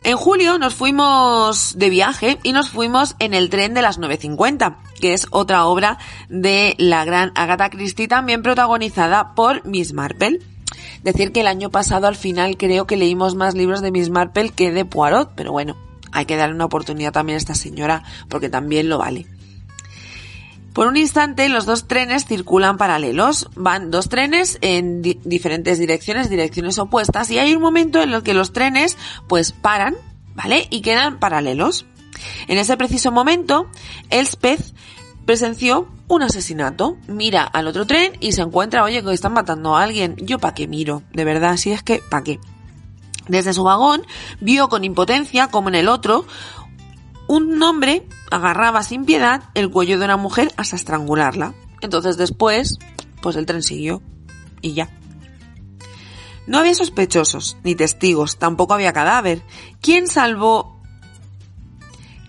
En 0.04 0.16
julio 0.16 0.58
nos 0.58 0.74
fuimos 0.74 1.78
de 1.78 1.88
viaje 1.88 2.38
y 2.42 2.52
nos 2.52 2.70
fuimos 2.70 3.14
en 3.18 3.34
el 3.34 3.50
tren 3.50 3.72
de 3.72 3.82
las 3.82 4.00
9.50 4.00 4.76
que 5.02 5.14
es 5.14 5.26
otra 5.32 5.66
obra 5.66 5.98
de 6.28 6.76
la 6.78 7.04
gran 7.04 7.32
Agatha 7.34 7.70
Christie, 7.70 8.06
también 8.06 8.40
protagonizada 8.40 9.34
por 9.34 9.66
Miss 9.66 9.92
Marple. 9.92 10.38
Decir 11.02 11.32
que 11.32 11.40
el 11.40 11.48
año 11.48 11.70
pasado 11.70 12.06
al 12.06 12.14
final 12.14 12.56
creo 12.56 12.86
que 12.86 12.96
leímos 12.96 13.34
más 13.34 13.54
libros 13.54 13.82
de 13.82 13.90
Miss 13.90 14.10
Marple 14.10 14.50
que 14.50 14.70
de 14.70 14.84
Poirot, 14.84 15.32
pero 15.34 15.50
bueno, 15.50 15.76
hay 16.12 16.24
que 16.24 16.36
darle 16.36 16.54
una 16.54 16.66
oportunidad 16.66 17.12
también 17.12 17.34
a 17.34 17.38
esta 17.38 17.56
señora 17.56 18.04
porque 18.28 18.48
también 18.48 18.88
lo 18.88 18.98
vale. 18.98 19.26
Por 20.72 20.86
un 20.86 20.96
instante 20.96 21.48
los 21.48 21.66
dos 21.66 21.88
trenes 21.88 22.24
circulan 22.24 22.78
paralelos, 22.78 23.48
van 23.56 23.90
dos 23.90 24.08
trenes 24.08 24.56
en 24.60 25.02
diferentes 25.02 25.80
direcciones, 25.80 26.30
direcciones 26.30 26.78
opuestas 26.78 27.28
y 27.32 27.40
hay 27.40 27.56
un 27.56 27.60
momento 27.60 28.00
en 28.00 28.12
el 28.12 28.22
que 28.22 28.34
los 28.34 28.52
trenes 28.52 28.96
pues 29.28 29.50
paran, 29.50 29.96
¿vale? 30.36 30.68
Y 30.70 30.80
quedan 30.80 31.18
paralelos. 31.18 31.86
En 32.48 32.58
ese 32.58 32.76
preciso 32.76 33.12
momento, 33.12 33.66
Elspeth 34.10 34.74
presenció 35.24 35.88
un 36.08 36.22
asesinato. 36.22 36.96
Mira 37.08 37.42
al 37.44 37.66
otro 37.66 37.86
tren 37.86 38.12
y 38.20 38.32
se 38.32 38.42
encuentra, 38.42 38.84
oye, 38.84 39.02
que 39.02 39.12
están 39.12 39.32
matando 39.32 39.76
a 39.76 39.82
alguien. 39.82 40.16
Yo 40.18 40.38
pa' 40.38 40.54
qué 40.54 40.68
miro, 40.68 41.02
de 41.12 41.24
verdad, 41.24 41.56
si 41.56 41.72
es 41.72 41.82
que 41.82 42.00
pa' 42.10 42.22
qué. 42.22 42.40
Desde 43.28 43.52
su 43.52 43.62
vagón 43.62 44.02
vio 44.40 44.68
con 44.68 44.84
impotencia 44.84 45.48
como 45.48 45.68
en 45.68 45.76
el 45.76 45.88
otro 45.88 46.26
un 47.28 47.62
hombre 47.62 48.06
agarraba 48.30 48.82
sin 48.82 49.04
piedad 49.04 49.44
el 49.54 49.70
cuello 49.70 49.98
de 49.98 50.04
una 50.04 50.16
mujer 50.16 50.52
hasta 50.56 50.76
estrangularla. 50.76 51.54
Entonces 51.80 52.16
después, 52.16 52.78
pues 53.22 53.36
el 53.36 53.46
tren 53.46 53.62
siguió 53.62 54.02
y 54.60 54.74
ya. 54.74 54.90
No 56.46 56.58
había 56.58 56.74
sospechosos 56.74 57.56
ni 57.62 57.74
testigos, 57.74 58.38
tampoco 58.38 58.74
había 58.74 58.92
cadáver. 58.92 59.42
¿Quién 59.80 60.08
salvó 60.08 60.71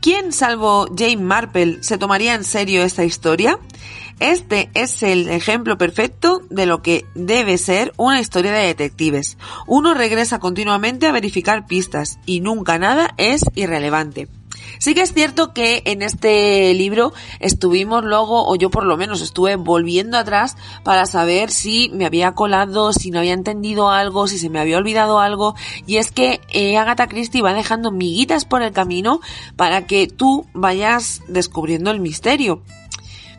¿Quién, 0.04 0.34
salvo 0.34 0.86
Jane 0.98 1.16
Marple, 1.16 1.78
se 1.82 1.98
tomaría 1.98 2.36
en 2.36 2.44
serio 2.44 2.84
esta 2.84 3.06
historia? 3.06 3.58
Este 4.20 4.70
es 4.74 5.02
el 5.02 5.30
ejemplo 5.30 5.78
perfecto 5.78 6.42
de 6.50 6.66
lo 6.66 6.82
que 6.82 7.06
debe 7.16 7.58
ser 7.58 7.94
una 7.96 8.20
historia 8.20 8.52
de 8.52 8.68
detectives. 8.68 9.38
Uno 9.66 9.94
regresa 9.94 10.40
continuamente 10.40 11.08
a 11.08 11.14
verificar 11.14 11.68
pistas 11.68 12.20
y 12.26 12.42
nunca 12.42 12.78
nada 12.80 13.14
es 13.18 13.46
irrelevante. 13.56 14.28
Sí 14.80 14.96
que 14.96 15.02
es 15.02 15.14
cierto 15.14 15.54
que 15.54 15.84
en 15.86 16.02
este 16.02 16.74
libro 16.74 17.14
estuvimos 17.40 18.04
luego, 18.04 18.48
o 18.48 18.56
yo 18.56 18.70
por 18.70 18.86
lo 18.86 18.98
menos 18.98 19.22
estuve 19.22 19.56
volviendo 19.56 20.18
atrás 20.18 20.58
para 20.84 21.06
saber 21.06 21.52
si 21.52 21.90
me 21.94 22.06
había 22.06 22.34
colado, 22.34 22.94
si 22.94 23.12
no 23.12 23.20
había 23.20 23.34
entendido 23.34 23.90
algo, 23.90 24.28
si 24.28 24.38
se 24.38 24.50
me 24.50 24.60
había 24.60 24.78
olvidado 24.78 25.20
algo. 25.20 25.56
Y 25.88 25.98
es 25.98 26.12
que 26.12 26.42
eh, 26.50 26.78
Agatha 26.78 27.08
Christie 27.08 27.42
va 27.42 27.54
dejando 27.54 27.92
miguitas 27.92 28.46
por 28.46 28.62
el 28.62 28.72
camino 28.72 29.20
para 29.56 29.86
que 29.86 30.08
tú 30.08 30.46
vayas 30.54 31.22
descubriendo 31.28 31.92
el 31.92 32.00
misterio. 32.00 32.62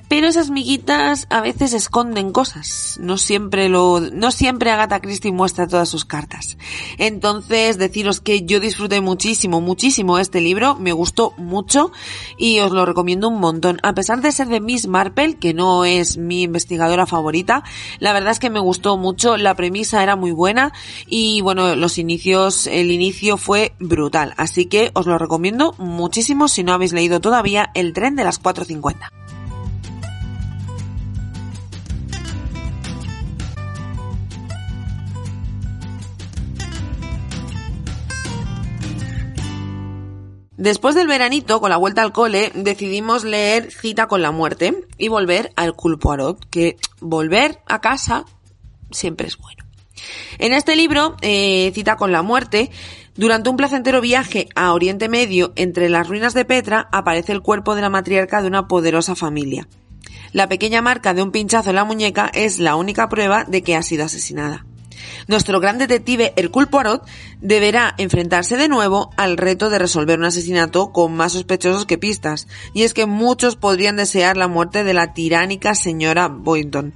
Pero 0.08 0.28
esas 0.28 0.50
miguitas 0.50 1.26
a 1.30 1.40
veces 1.40 1.72
esconden 1.72 2.32
cosas. 2.32 2.98
No 3.00 3.16
siempre 3.16 3.68
lo, 3.68 4.00
no 4.00 4.30
siempre 4.30 4.70
Agatha 4.70 5.00
Christie 5.00 5.32
muestra 5.32 5.66
todas 5.66 5.88
sus 5.88 6.04
cartas. 6.04 6.58
Entonces, 6.98 7.78
deciros 7.78 8.20
que 8.20 8.44
yo 8.44 8.60
disfruté 8.60 9.00
muchísimo, 9.00 9.60
muchísimo 9.60 10.18
este 10.18 10.40
libro, 10.40 10.76
me 10.76 10.92
gustó 10.92 11.32
mucho 11.36 11.90
y 12.38 12.60
os 12.60 12.70
lo 12.70 12.84
recomiendo 12.84 13.28
un 13.28 13.40
montón. 13.40 13.78
A 13.82 13.94
pesar 13.94 14.20
de 14.20 14.32
ser 14.32 14.48
de 14.48 14.60
Miss 14.60 14.86
Marple, 14.86 15.36
que 15.36 15.54
no 15.54 15.84
es 15.84 16.18
mi 16.18 16.42
investigadora 16.42 17.06
favorita, 17.06 17.64
la 17.98 18.12
verdad 18.12 18.32
es 18.32 18.38
que 18.38 18.50
me 18.50 18.60
gustó 18.60 18.96
mucho, 18.96 19.36
la 19.36 19.54
premisa 19.54 20.02
era 20.02 20.16
muy 20.16 20.32
buena 20.32 20.72
y 21.06 21.40
bueno, 21.40 21.76
los 21.76 21.98
inicios, 21.98 22.66
el 22.66 22.90
inicio 22.90 23.36
fue 23.36 23.74
brutal. 23.78 24.34
Así 24.36 24.66
que 24.66 24.90
os 24.94 25.06
lo 25.06 25.18
recomiendo 25.18 25.74
muchísimo 25.78 26.48
si 26.48 26.62
no 26.62 26.72
habéis 26.72 26.92
leído 26.92 27.20
todavía 27.20 27.70
El 27.74 27.92
tren 27.92 28.16
de 28.16 28.24
las 28.24 28.42
4.50. 28.42 29.23
Después 40.64 40.94
del 40.94 41.06
veranito, 41.06 41.60
con 41.60 41.68
la 41.68 41.76
vuelta 41.76 42.00
al 42.00 42.14
cole, 42.14 42.50
decidimos 42.54 43.22
leer 43.22 43.70
Cita 43.70 44.06
con 44.06 44.22
la 44.22 44.30
muerte 44.30 44.86
y 44.96 45.08
volver 45.08 45.52
al 45.56 45.74
Culpoarot, 45.74 46.42
que 46.48 46.78
volver 47.00 47.60
a 47.66 47.82
casa 47.82 48.24
siempre 48.90 49.26
es 49.26 49.36
bueno. 49.36 49.62
En 50.38 50.54
este 50.54 50.74
libro, 50.74 51.18
eh, 51.20 51.70
Cita 51.74 51.96
con 51.96 52.12
la 52.12 52.22
muerte, 52.22 52.70
durante 53.14 53.50
un 53.50 53.58
placentero 53.58 54.00
viaje 54.00 54.48
a 54.54 54.72
Oriente 54.72 55.10
Medio 55.10 55.52
entre 55.56 55.90
las 55.90 56.08
ruinas 56.08 56.32
de 56.32 56.46
Petra, 56.46 56.88
aparece 56.92 57.32
el 57.32 57.42
cuerpo 57.42 57.74
de 57.74 57.82
la 57.82 57.90
matriarca 57.90 58.40
de 58.40 58.48
una 58.48 58.66
poderosa 58.66 59.14
familia. 59.14 59.68
La 60.32 60.48
pequeña 60.48 60.80
marca 60.80 61.12
de 61.12 61.22
un 61.22 61.30
pinchazo 61.30 61.68
en 61.68 61.76
la 61.76 61.84
muñeca 61.84 62.30
es 62.32 62.58
la 62.58 62.76
única 62.76 63.10
prueba 63.10 63.44
de 63.44 63.62
que 63.62 63.76
ha 63.76 63.82
sido 63.82 64.06
asesinada. 64.06 64.64
Nuestro 65.26 65.60
gran 65.60 65.78
detective 65.78 66.32
Hercule 66.36 66.66
Poirot 66.66 67.06
deberá 67.40 67.94
enfrentarse 67.98 68.56
de 68.56 68.68
nuevo 68.68 69.10
al 69.16 69.36
reto 69.36 69.70
de 69.70 69.78
resolver 69.78 70.18
un 70.18 70.26
asesinato 70.26 70.92
con 70.92 71.14
más 71.14 71.32
sospechosos 71.32 71.86
que 71.86 71.98
pistas, 71.98 72.46
y 72.72 72.82
es 72.82 72.94
que 72.94 73.06
muchos 73.06 73.56
podrían 73.56 73.96
desear 73.96 74.36
la 74.36 74.48
muerte 74.48 74.84
de 74.84 74.94
la 74.94 75.14
tiránica 75.14 75.74
señora 75.74 76.28
Boynton, 76.28 76.94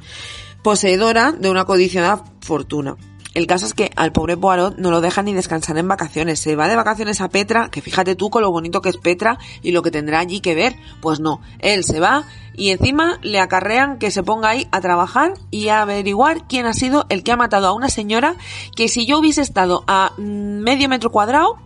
poseedora 0.63 1.33
de 1.33 1.51
una 1.51 1.65
codiciada 1.65 2.25
fortuna. 2.41 2.97
El 3.39 3.47
caso 3.47 3.67
es 3.67 3.73
que 3.73 3.93
al 3.95 4.11
pobre 4.11 4.37
Poirot 4.37 4.79
no 4.79 4.91
lo 4.91 5.01
deja 5.01 5.23
ni 5.23 5.33
descansar 5.33 5.79
en 5.79 5.87
vacaciones. 5.87 6.41
Se 6.41 6.57
va 6.57 6.67
de 6.67 6.75
vacaciones 6.75 7.21
a 7.21 7.29
Petra, 7.29 7.71
que 7.71 7.81
fíjate 7.81 8.17
tú 8.17 8.31
con 8.31 8.43
lo 8.43 8.51
bonito 8.51 8.83
que 8.83 8.89
es 8.89 8.97
Petra 8.97 9.39
y 9.63 9.71
lo 9.71 9.81
que 9.81 9.93
tendrá 9.93 10.19
allí 10.19 10.41
que 10.41 10.57
ver. 10.57 10.75
Pues 11.01 11.21
no, 11.21 11.41
él 11.61 11.85
se 11.85 12.01
va 12.01 12.25
y 12.57 12.71
encima 12.71 13.21
le 13.23 13.39
acarrean 13.39 14.01
que 14.01 14.11
se 14.11 14.25
ponga 14.25 14.49
ahí 14.49 14.67
a 14.73 14.81
trabajar 14.81 15.35
y 15.53 15.69
a 15.69 15.83
averiguar 15.83 16.49
quién 16.49 16.67
ha 16.67 16.73
sido 16.73 17.07
el 17.11 17.23
que 17.23 17.31
ha 17.31 17.37
matado 17.37 17.69
a 17.69 17.75
una 17.75 17.91
señora 17.91 18.35
que 18.75 18.89
si 18.89 19.07
yo 19.07 19.21
hubiese 19.21 19.43
estado 19.43 19.85
a 19.87 20.15
medio 20.19 20.89
metro 20.89 21.13
cuadrado 21.13 21.59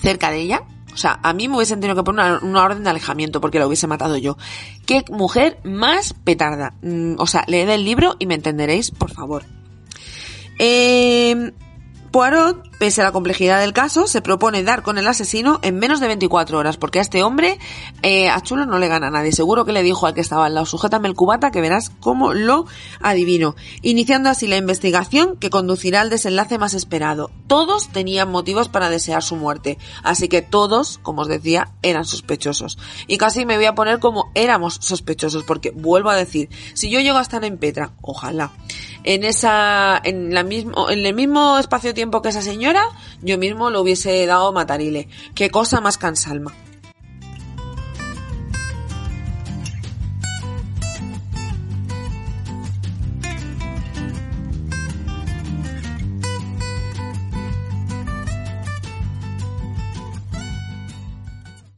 cerca 0.00 0.30
de 0.30 0.38
ella, 0.38 0.62
o 0.94 0.96
sea, 0.96 1.18
a 1.24 1.32
mí 1.32 1.48
me 1.48 1.56
hubiesen 1.56 1.80
tenido 1.80 1.96
que 1.96 2.04
poner 2.04 2.44
una, 2.44 2.62
orden 2.62 2.84
de 2.84 2.90
alejamiento 2.90 3.40
porque 3.40 3.58
la 3.58 3.66
hubiese 3.66 3.88
matado 3.88 4.18
yo. 4.18 4.36
Qué 4.86 5.02
mujer 5.10 5.58
más 5.64 6.14
petarda. 6.14 6.74
Mm, 6.80 7.14
o 7.18 7.26
sea, 7.26 7.42
leed 7.48 7.70
el 7.70 7.84
libro 7.84 8.14
y 8.20 8.26
me 8.26 8.36
entenderéis, 8.36 8.92
por 8.92 9.10
favor. 9.10 9.42
Eh, 10.58 11.52
Poirot, 12.12 12.68
pese 12.78 13.00
a 13.00 13.04
la 13.04 13.12
complejidad 13.12 13.58
del 13.60 13.72
caso, 13.72 14.06
se 14.06 14.20
propone 14.20 14.62
dar 14.62 14.82
con 14.82 14.98
el 14.98 15.06
asesino 15.06 15.58
en 15.62 15.76
menos 15.76 15.98
de 15.98 16.08
24 16.08 16.58
horas, 16.58 16.76
porque 16.76 16.98
a 16.98 17.02
este 17.02 17.22
hombre, 17.22 17.58
eh, 18.02 18.28
a 18.28 18.38
Chulo 18.42 18.66
no 18.66 18.78
le 18.78 18.88
gana 18.88 19.06
a 19.06 19.10
nadie. 19.10 19.32
Seguro 19.32 19.64
que 19.64 19.72
le 19.72 19.82
dijo 19.82 20.06
al 20.06 20.12
que 20.12 20.20
estaba 20.20 20.44
al 20.44 20.54
lado, 20.54 20.66
sujétame 20.66 21.08
el 21.08 21.14
cubata, 21.14 21.50
que 21.50 21.62
verás 21.62 21.90
cómo 22.00 22.34
lo 22.34 22.66
adivino. 23.00 23.56
Iniciando 23.80 24.28
así 24.28 24.46
la 24.46 24.58
investigación 24.58 25.38
que 25.38 25.48
conducirá 25.48 26.02
al 26.02 26.10
desenlace 26.10 26.58
más 26.58 26.74
esperado. 26.74 27.30
Todos 27.46 27.88
tenían 27.88 28.30
motivos 28.30 28.68
para 28.68 28.90
desear 28.90 29.22
su 29.22 29.36
muerte, 29.36 29.78
así 30.02 30.28
que 30.28 30.42
todos, 30.42 30.98
como 30.98 31.22
os 31.22 31.28
decía, 31.28 31.72
eran 31.80 32.04
sospechosos. 32.04 32.76
Y 33.06 33.16
casi 33.16 33.46
me 33.46 33.56
voy 33.56 33.64
a 33.64 33.74
poner 33.74 34.00
como 34.00 34.30
éramos 34.34 34.74
sospechosos, 34.82 35.44
porque 35.44 35.70
vuelvo 35.70 36.10
a 36.10 36.16
decir, 36.16 36.50
si 36.74 36.90
yo 36.90 37.00
llego 37.00 37.16
a 37.16 37.22
estar 37.22 37.42
en 37.46 37.56
Petra, 37.56 37.92
ojalá, 38.02 38.52
en 39.04 39.24
esa, 39.24 40.00
en 40.04 40.34
la 40.34 40.42
mismo, 40.42 40.90
en 40.90 41.06
el 41.06 41.14
mismo 41.14 41.58
espacio 41.58 41.94
tiempo 42.02 42.20
que 42.20 42.30
esa 42.30 42.42
señora, 42.42 42.82
yo 43.20 43.38
mismo 43.38 43.70
lo 43.70 43.80
hubiese 43.80 44.26
dado 44.26 44.52
matarile. 44.52 45.08
Qué 45.36 45.50
cosa 45.50 45.80
más 45.80 45.98
cansalma. 45.98 46.52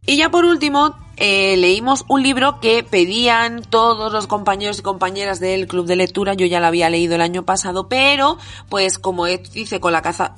Y 0.07 0.17
ya 0.17 0.31
por 0.31 0.47
último, 0.47 1.04
eh, 1.17 1.57
leímos 1.57 2.05
un 2.09 2.23
libro 2.23 2.61
que 2.61 2.83
pedían 2.83 3.63
todos 3.63 4.13
los 4.13 4.27
compañeros 4.27 4.79
y 4.79 4.83
compañeras 4.83 5.41
del 5.41 5.67
club 5.67 5.87
de 5.87 5.97
lectura. 5.97 6.35
Yo 6.35 6.47
ya 6.47 6.61
lo 6.61 6.67
había 6.67 6.91
leído 6.91 7.15
el 7.15 7.21
año 7.21 7.45
pasado, 7.45 7.89
pero 7.89 8.39
pues 8.69 8.99
como 8.99 9.27
hice 9.27 9.81
con 9.81 9.93
la 9.93 10.03
casa 10.03 10.37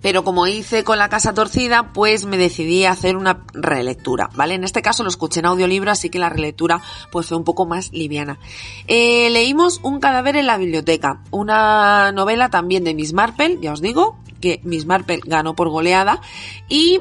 pero 0.00 0.24
como 0.24 0.46
hice 0.46 0.84
con 0.84 0.98
la 0.98 1.08
casa 1.08 1.34
torcida, 1.34 1.92
pues 1.92 2.24
me 2.24 2.36
decidí 2.36 2.84
a 2.84 2.92
hacer 2.92 3.16
una 3.16 3.44
relectura, 3.52 4.30
¿vale? 4.34 4.54
En 4.54 4.64
este 4.64 4.82
caso 4.82 5.02
lo 5.02 5.08
escuché 5.08 5.40
en 5.40 5.46
audiolibro, 5.46 5.90
así 5.90 6.08
que 6.08 6.18
la 6.18 6.28
relectura 6.28 6.80
pues 7.10 7.26
fue 7.26 7.36
un 7.36 7.44
poco 7.44 7.66
más 7.66 7.92
liviana. 7.92 8.38
Eh, 8.86 9.28
leímos 9.30 9.80
Un 9.82 10.00
cadáver 10.00 10.36
en 10.36 10.46
la 10.46 10.56
biblioteca, 10.56 11.22
una 11.30 12.12
novela 12.12 12.48
también 12.48 12.84
de 12.84 12.94
Miss 12.94 13.12
Marple, 13.12 13.58
ya 13.60 13.72
os 13.72 13.80
digo, 13.80 14.18
que 14.40 14.60
Miss 14.62 14.86
Marple 14.86 15.20
ganó 15.24 15.54
por 15.54 15.68
goleada, 15.68 16.20
y 16.68 17.00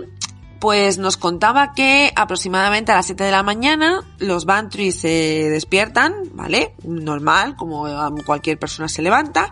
pues 0.59 0.97
nos 0.97 1.17
contaba 1.17 1.73
que 1.73 2.11
aproximadamente 2.15 2.91
a 2.91 2.95
las 2.95 3.05
7 3.05 3.23
de 3.23 3.31
la 3.31 3.43
mañana 3.43 4.03
los 4.19 4.45
Bantry 4.45 4.91
se 4.91 5.49
despiertan, 5.49 6.13
¿vale? 6.33 6.73
Normal, 6.83 7.55
como 7.55 7.85
cualquier 8.25 8.57
persona 8.59 8.87
se 8.87 9.01
levanta, 9.01 9.51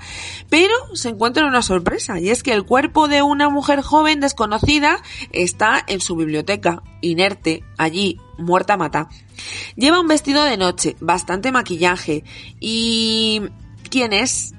pero 0.49 0.73
se 0.93 1.09
encuentran 1.09 1.47
una 1.47 1.61
sorpresa 1.61 2.19
y 2.19 2.29
es 2.29 2.43
que 2.43 2.53
el 2.53 2.65
cuerpo 2.65 3.07
de 3.07 3.21
una 3.21 3.49
mujer 3.49 3.81
joven 3.81 4.19
desconocida 4.19 4.97
está 5.31 5.83
en 5.87 6.01
su 6.01 6.15
biblioteca, 6.15 6.83
inerte, 7.01 7.63
allí, 7.77 8.19
muerta 8.37 8.77
mata. 8.77 9.09
Lleva 9.75 9.99
un 9.99 10.07
vestido 10.07 10.43
de 10.43 10.57
noche, 10.57 10.95
bastante 10.99 11.51
maquillaje 11.51 12.23
y... 12.59 13.41
¿Quién 13.89 14.13
es? 14.13 14.53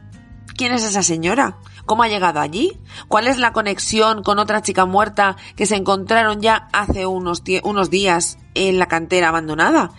¿Quién 0.57 0.73
es 0.73 0.85
esa 0.85 1.03
señora? 1.03 1.59
¿Cómo 1.87 2.03
ha 2.03 2.09
llegado 2.09 2.41
allí? 2.41 2.77
¿Cuál 3.09 3.29
es 3.29 3.39
la 3.39 3.53
conexión 3.53 4.23
con 4.23 4.39
otra 4.39 4.61
chica 4.61 4.85
muerta 4.85 5.37
que 5.55 5.67
se 5.67 5.77
encontraron 5.77 6.43
ya 6.43 6.69
hace 6.73 7.07
unos, 7.07 7.43
unos 7.63 7.91
días 7.91 8.39
en 8.55 8.79
la 8.79 8.87
cantera 8.87 9.29
abandonada? 9.29 9.93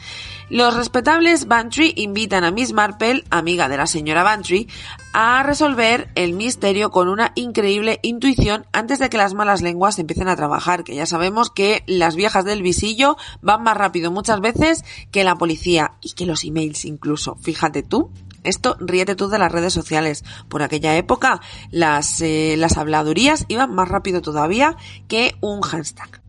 Los 0.49 0.75
respetables 0.75 1.47
Bantry 1.47 1.93
invitan 1.97 2.45
a 2.45 2.51
Miss 2.51 2.71
Marple, 2.71 3.25
amiga 3.29 3.67
de 3.67 3.75
la 3.75 3.85
señora 3.85 4.23
Bantry, 4.23 4.69
a 5.11 5.43
resolver 5.43 6.09
el 6.15 6.33
misterio 6.33 6.89
con 6.89 7.09
una 7.09 7.33
increíble 7.35 7.99
intuición 8.01 8.65
antes 8.71 8.99
de 8.99 9.09
que 9.09 9.17
las 9.17 9.33
malas 9.33 9.61
lenguas 9.61 9.99
empiecen 9.99 10.29
a 10.29 10.37
trabajar, 10.37 10.85
que 10.85 10.95
ya 10.95 11.05
sabemos 11.05 11.49
que 11.49 11.83
las 11.85 12.15
viejas 12.15 12.45
del 12.45 12.61
visillo 12.61 13.17
van 13.41 13.63
más 13.63 13.75
rápido 13.75 14.09
muchas 14.09 14.39
veces 14.39 14.85
que 15.11 15.25
la 15.25 15.35
policía 15.35 15.93
y 16.01 16.13
que 16.13 16.25
los 16.25 16.45
emails 16.45 16.85
incluso. 16.85 17.35
Fíjate 17.35 17.83
tú. 17.83 18.09
Esto 18.43 18.77
ríete 18.79 19.15
tú 19.15 19.27
de 19.29 19.39
las 19.39 19.51
redes 19.51 19.73
sociales. 19.73 20.23
Por 20.49 20.61
aquella 20.61 20.95
época 20.95 21.41
las, 21.71 22.21
eh, 22.21 22.55
las 22.57 22.77
habladurías 22.77 23.45
iban 23.47 23.73
más 23.73 23.87
rápido 23.87 24.21
todavía 24.21 24.77
que 25.07 25.35
un 25.41 25.61
hashtag. 25.61 26.26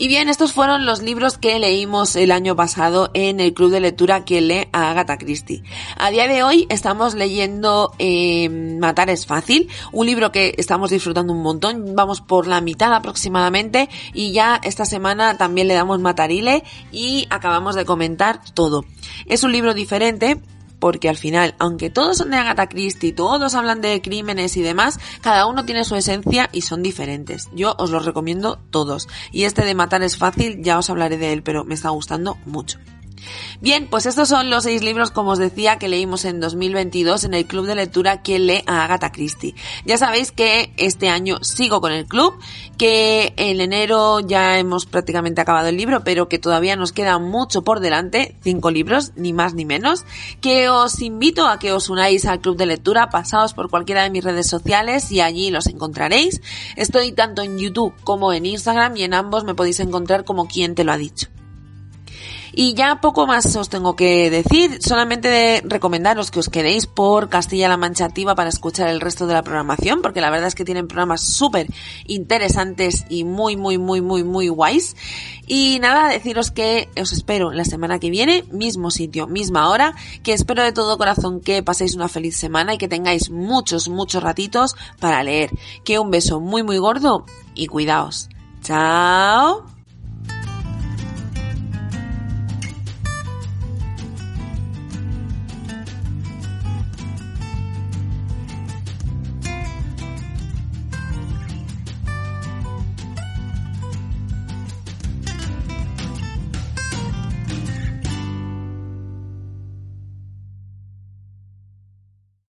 Y 0.00 0.08
bien, 0.08 0.30
estos 0.30 0.54
fueron 0.54 0.86
los 0.86 1.02
libros 1.02 1.36
que 1.36 1.58
leímos 1.58 2.16
el 2.16 2.32
año 2.32 2.56
pasado 2.56 3.10
en 3.12 3.38
el 3.38 3.52
club 3.52 3.70
de 3.70 3.80
lectura 3.80 4.24
que 4.24 4.40
lee 4.40 4.66
a 4.72 4.90
Agatha 4.90 5.18
Christie. 5.18 5.62
A 5.98 6.10
día 6.10 6.26
de 6.26 6.42
hoy 6.42 6.66
estamos 6.70 7.12
leyendo 7.12 7.92
eh, 7.98 8.48
Matar 8.48 9.10
es 9.10 9.26
fácil, 9.26 9.68
un 9.92 10.06
libro 10.06 10.32
que 10.32 10.54
estamos 10.56 10.88
disfrutando 10.88 11.34
un 11.34 11.42
montón, 11.42 11.94
vamos 11.94 12.22
por 12.22 12.46
la 12.46 12.62
mitad 12.62 12.94
aproximadamente 12.94 13.90
y 14.14 14.32
ya 14.32 14.58
esta 14.64 14.86
semana 14.86 15.36
también 15.36 15.68
le 15.68 15.74
damos 15.74 16.00
Matarile 16.00 16.64
y 16.90 17.26
acabamos 17.28 17.74
de 17.74 17.84
comentar 17.84 18.40
todo. 18.54 18.86
Es 19.26 19.42
un 19.44 19.52
libro 19.52 19.74
diferente, 19.74 20.40
porque 20.80 21.08
al 21.08 21.16
final, 21.16 21.54
aunque 21.58 21.90
todos 21.90 22.18
son 22.18 22.30
de 22.30 22.38
Agatha 22.38 22.68
Christie, 22.68 23.12
todos 23.12 23.54
hablan 23.54 23.80
de 23.80 24.02
crímenes 24.02 24.56
y 24.56 24.62
demás, 24.62 24.98
cada 25.20 25.46
uno 25.46 25.64
tiene 25.64 25.84
su 25.84 25.94
esencia 25.94 26.48
y 26.52 26.62
son 26.62 26.82
diferentes. 26.82 27.48
Yo 27.54 27.76
os 27.78 27.90
los 27.90 28.04
recomiendo 28.04 28.58
todos. 28.70 29.08
Y 29.30 29.44
este 29.44 29.64
de 29.64 29.74
matar 29.74 30.02
es 30.02 30.16
fácil, 30.16 30.62
ya 30.62 30.78
os 30.78 30.90
hablaré 30.90 31.18
de 31.18 31.32
él, 31.32 31.42
pero 31.42 31.64
me 31.64 31.74
está 31.74 31.90
gustando 31.90 32.38
mucho. 32.46 32.78
Bien, 33.60 33.88
pues 33.88 34.06
estos 34.06 34.28
son 34.28 34.50
los 34.50 34.64
seis 34.64 34.82
libros, 34.82 35.10
como 35.10 35.32
os 35.32 35.38
decía, 35.38 35.78
que 35.78 35.88
leímos 35.88 36.24
en 36.24 36.40
2022 36.40 37.24
en 37.24 37.34
el 37.34 37.46
club 37.46 37.66
de 37.66 37.74
lectura 37.74 38.22
que 38.22 38.38
lee 38.38 38.62
a 38.66 38.84
Agatha 38.84 39.12
Christie. 39.12 39.54
Ya 39.84 39.98
sabéis 39.98 40.32
que 40.32 40.72
este 40.76 41.08
año 41.08 41.38
sigo 41.42 41.80
con 41.80 41.92
el 41.92 42.06
club, 42.06 42.38
que 42.78 43.34
en 43.36 43.60
enero 43.60 44.20
ya 44.20 44.58
hemos 44.58 44.86
prácticamente 44.86 45.40
acabado 45.40 45.68
el 45.68 45.76
libro, 45.76 46.02
pero 46.04 46.28
que 46.28 46.38
todavía 46.38 46.76
nos 46.76 46.92
queda 46.92 47.18
mucho 47.18 47.62
por 47.62 47.80
delante, 47.80 48.36
cinco 48.42 48.70
libros, 48.70 49.12
ni 49.16 49.32
más 49.32 49.54
ni 49.54 49.64
menos, 49.64 50.04
que 50.40 50.68
os 50.68 51.00
invito 51.02 51.46
a 51.46 51.58
que 51.58 51.72
os 51.72 51.90
unáis 51.90 52.24
al 52.24 52.40
club 52.40 52.56
de 52.56 52.66
lectura, 52.66 53.10
pasaos 53.10 53.52
por 53.52 53.68
cualquiera 53.68 54.02
de 54.02 54.10
mis 54.10 54.24
redes 54.24 54.46
sociales 54.46 55.10
y 55.12 55.20
allí 55.20 55.50
los 55.50 55.66
encontraréis. 55.66 56.40
Estoy 56.76 57.12
tanto 57.12 57.42
en 57.42 57.58
YouTube 57.58 57.94
como 58.04 58.32
en 58.32 58.46
Instagram 58.46 58.96
y 58.96 59.02
en 59.02 59.14
ambos 59.14 59.44
me 59.44 59.54
podéis 59.54 59.80
encontrar 59.80 60.24
como 60.24 60.46
quien 60.46 60.74
te 60.74 60.84
lo 60.84 60.92
ha 60.92 60.96
dicho. 60.96 61.28
Y 62.52 62.74
ya 62.74 63.00
poco 63.00 63.26
más 63.26 63.54
os 63.56 63.68
tengo 63.68 63.96
que 63.96 64.30
decir, 64.30 64.78
solamente 64.82 65.28
de 65.28 65.62
recomendaros 65.64 66.30
que 66.30 66.40
os 66.40 66.48
quedéis 66.48 66.86
por 66.86 67.28
Castilla-La 67.28 67.76
Mancha 67.76 68.04
Activa 68.04 68.34
para 68.34 68.48
escuchar 68.48 68.88
el 68.88 69.00
resto 69.00 69.26
de 69.26 69.34
la 69.34 69.42
programación, 69.42 70.02
porque 70.02 70.20
la 70.20 70.30
verdad 70.30 70.48
es 70.48 70.54
que 70.54 70.64
tienen 70.64 70.88
programas 70.88 71.22
súper 71.22 71.66
interesantes 72.06 73.04
y 73.08 73.24
muy, 73.24 73.56
muy, 73.56 73.78
muy, 73.78 74.00
muy, 74.00 74.24
muy 74.24 74.48
guays. 74.48 74.96
Y 75.46 75.78
nada, 75.80 76.08
deciros 76.08 76.50
que 76.50 76.88
os 77.00 77.12
espero 77.12 77.52
la 77.52 77.64
semana 77.64 77.98
que 77.98 78.10
viene, 78.10 78.44
mismo 78.50 78.90
sitio, 78.90 79.26
misma 79.26 79.68
hora, 79.68 79.94
que 80.22 80.32
espero 80.32 80.62
de 80.62 80.72
todo 80.72 80.98
corazón 80.98 81.40
que 81.40 81.62
paséis 81.62 81.94
una 81.94 82.08
feliz 82.08 82.36
semana 82.36 82.74
y 82.74 82.78
que 82.78 82.88
tengáis 82.88 83.30
muchos, 83.30 83.88
muchos 83.88 84.22
ratitos 84.22 84.76
para 85.00 85.22
leer. 85.22 85.50
Que 85.84 85.98
un 85.98 86.10
beso 86.10 86.40
muy, 86.40 86.62
muy 86.62 86.78
gordo 86.78 87.24
y 87.54 87.66
cuidaos. 87.66 88.28
Chao. 88.62 89.69